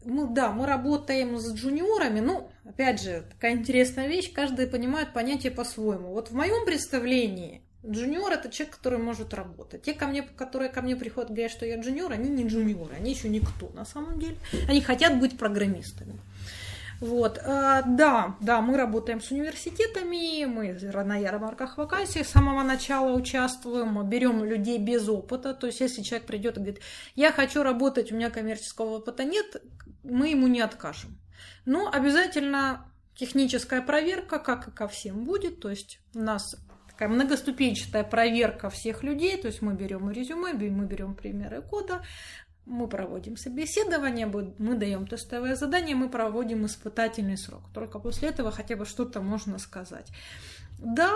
[0.06, 2.22] Ну да, мы работаем с джуниорами.
[2.22, 4.32] Ну, опять же, такая интересная вещь.
[4.32, 6.14] Каждый понимает понятие по-своему.
[6.14, 9.82] Вот в моем представлении Джуниор это человек, который может работать.
[9.84, 13.12] Те, ко мне, которые ко мне приходят, говорят, что я джуниор, они не джуниоры, они
[13.12, 14.38] еще никто на самом деле.
[14.70, 16.20] Они хотят быть программистами.
[17.04, 20.72] Вот, а, да, да, мы работаем с университетами, мы
[21.04, 26.26] на ярмарках вакансий с самого начала участвуем, берем людей без опыта, то есть если человек
[26.26, 26.82] придет и говорит,
[27.16, 29.62] я хочу работать, у меня коммерческого опыта нет,
[30.04, 31.18] мы ему не откажем.
[31.66, 36.56] Но обязательно техническая проверка, как и ко всем будет, то есть у нас
[37.04, 42.02] такая многоступенчатая проверка всех людей, то есть мы берем резюме, мы берем примеры кода,
[42.66, 47.64] мы проводим собеседование, мы даем тестовое задание, мы проводим испытательный срок.
[47.74, 50.12] Только после этого хотя бы что-то можно сказать.
[50.80, 51.12] Да,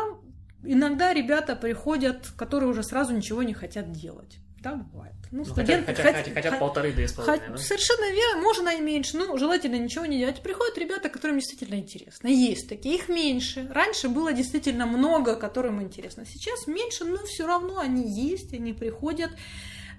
[0.64, 4.40] иногда ребята приходят, которые уже сразу ничего не хотят делать.
[4.62, 5.14] Да, бывает.
[5.32, 7.50] Ну, ну студенты хотят, хотят, хотят, хотят полторы-две с половиной.
[7.50, 7.58] Да?
[7.58, 9.18] Совершенно верно, можно и меньше.
[9.18, 10.42] Ну, желательно ничего не делать.
[10.42, 12.28] Приходят ребята, которым действительно интересно.
[12.28, 13.68] Есть такие, их меньше.
[13.72, 16.26] Раньше было действительно много, которым интересно.
[16.26, 19.32] Сейчас меньше, но все равно они есть, они приходят.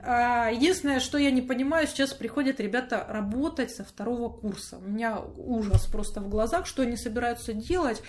[0.00, 4.78] А, единственное, что я не понимаю, сейчас приходят ребята работать со второго курса.
[4.78, 8.02] У меня ужас просто в глазах, что они собираются делать.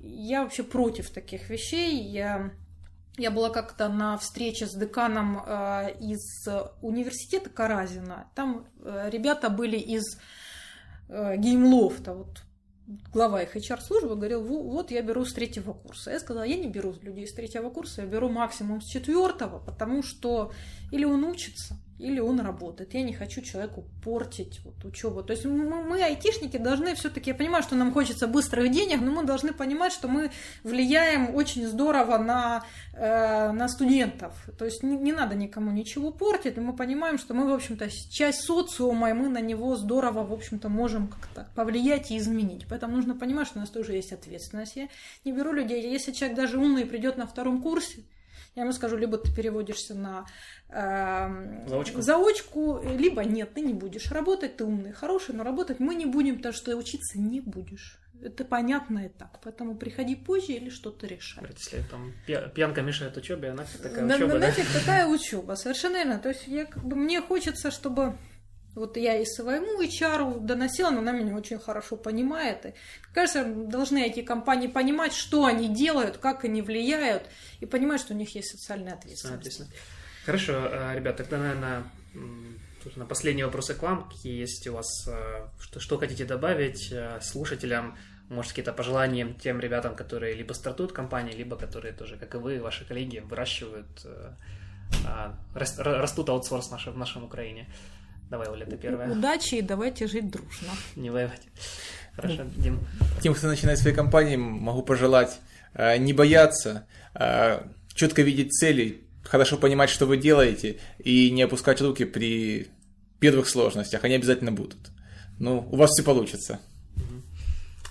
[0.00, 1.96] Я вообще против таких вещей.
[1.96, 2.52] Я,
[3.16, 6.46] я была как-то на встрече с деканом э, из
[6.80, 8.30] университета Каразина.
[8.34, 10.18] Там э, ребята были из
[11.08, 12.14] э, геймлофта.
[12.14, 12.42] Вот
[13.12, 16.10] глава их HR-службы говорил, вот я беру с третьего курса.
[16.10, 20.02] Я сказала, я не беру людей с третьего курса, я беру максимум с четвертого, потому
[20.02, 20.52] что
[20.90, 22.94] или он учится, или он работает.
[22.94, 25.22] Я не хочу человеку портить вот учебу.
[25.22, 29.10] То есть мы, мы айтишники, должны все-таки, я понимаю, что нам хочется быстрых денег, но
[29.12, 30.30] мы должны понимать, что мы
[30.64, 34.34] влияем очень здорово на, э, на студентов.
[34.58, 37.88] То есть не, не надо никому ничего портить, но мы понимаем, что мы, в общем-то,
[38.10, 42.66] часть социума, и мы на него здорово, в общем-то, можем как-то повлиять и изменить.
[42.68, 44.76] Поэтому нужно понимать, что у нас тоже есть ответственность.
[44.76, 44.88] Я
[45.24, 48.04] не беру людей, если человек даже умный придет на втором курсе,
[48.60, 50.26] я ему скажу, либо ты переводишься на
[50.68, 52.02] э, заочку.
[52.02, 56.36] заочку, либо нет, ты не будешь работать, ты умный, хороший, но работать мы не будем,
[56.36, 57.98] потому что учиться не будешь.
[58.22, 59.40] Это понятно и так.
[59.42, 61.42] Поэтому приходи позже или что-то решай.
[61.56, 64.38] Если там пьянка мешает учебе, она такая учеба, да?
[64.38, 66.18] Нафиг такая учеба, совершенно верно.
[66.18, 68.18] То есть я, как бы, мне хочется, чтобы
[68.74, 72.66] вот я и своему HR доносила, но она меня очень хорошо понимает.
[72.66, 72.74] И,
[73.12, 77.24] кажется, должны эти компании понимать, что они делают, как они влияют,
[77.58, 79.62] и понимать, что у них есть социальная ответственность.
[80.24, 81.84] Хорошо, э, ребят, тогда, наверное,
[82.84, 84.08] тут на последние вопросы к вам.
[84.08, 87.98] Какие есть у вас, э, что, что хотите добавить э, слушателям?
[88.28, 92.60] Может, какие-то пожелания тем ребятам, которые либо стартуют компании, либо которые тоже, как и вы,
[92.60, 94.06] ваши коллеги, выращивают,
[95.04, 97.66] а, растут аутсорс в нашем Украине.
[98.30, 99.10] Давай, Оля, ты первая.
[99.10, 100.68] Удачи и давайте жить дружно.
[100.94, 101.42] Не воевать.
[102.14, 102.78] Хорошо, Дим.
[103.20, 105.40] Тем, кто начинает свои компании, могу пожелать
[105.74, 107.60] э, не бояться, э,
[107.94, 112.68] четко видеть цели, хорошо понимать, что вы делаете, и не опускать руки при
[113.18, 114.04] первых сложностях.
[114.04, 114.90] Они обязательно будут.
[115.38, 116.60] Ну, у вас все получится.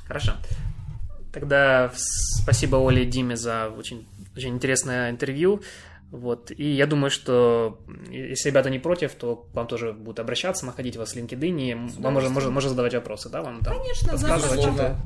[0.08, 0.34] Хорошо.
[1.34, 5.62] Тогда спасибо Оле и Диме за очень, очень интересное интервью.
[6.12, 6.52] Вот.
[6.52, 7.80] И я думаю, что
[8.10, 11.74] если ребята не против, то к вам тоже будут обращаться, находить вас в LinkedIn, и
[12.02, 13.42] вам можно, можно, можно задавать вопросы, да?
[13.42, 14.98] Вам там Конечно, запросто.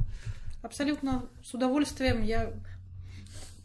[0.62, 2.24] Абсолютно с удовольствием.
[2.24, 2.54] Я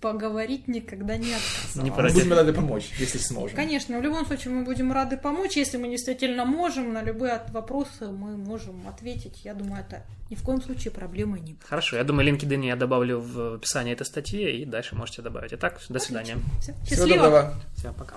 [0.00, 1.84] поговорить никогда не отказывала.
[1.84, 3.56] Не мы будем рады помочь, если сможем.
[3.56, 5.56] Конечно, в любом случае мы будем рады помочь.
[5.56, 9.44] Если мы действительно можем, на любые вопросы мы можем ответить.
[9.44, 11.68] Я думаю, это ни в коем случае проблемой не будет.
[11.68, 15.52] Хорошо, я думаю, LinkedIn я добавлю в описание этой статьи, и дальше можете добавить.
[15.52, 16.36] Итак, до свидания.
[16.60, 16.74] Все.
[16.84, 17.06] Счастливо.
[17.06, 17.54] Всего доброго.
[17.76, 18.16] Всем пока.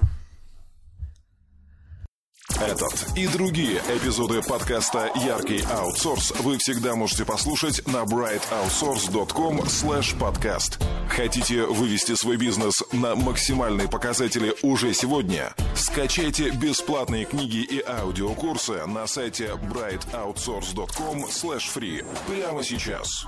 [2.59, 10.83] Этот и другие эпизоды подкаста «Яркий аутсорс» вы всегда можете послушать на brightoutsource.com podcast.
[11.07, 15.53] Хотите вывести свой бизнес на максимальные показатели уже сегодня?
[15.75, 23.25] Скачайте бесплатные книги и аудиокурсы на сайте brightoutsource.com free прямо сейчас.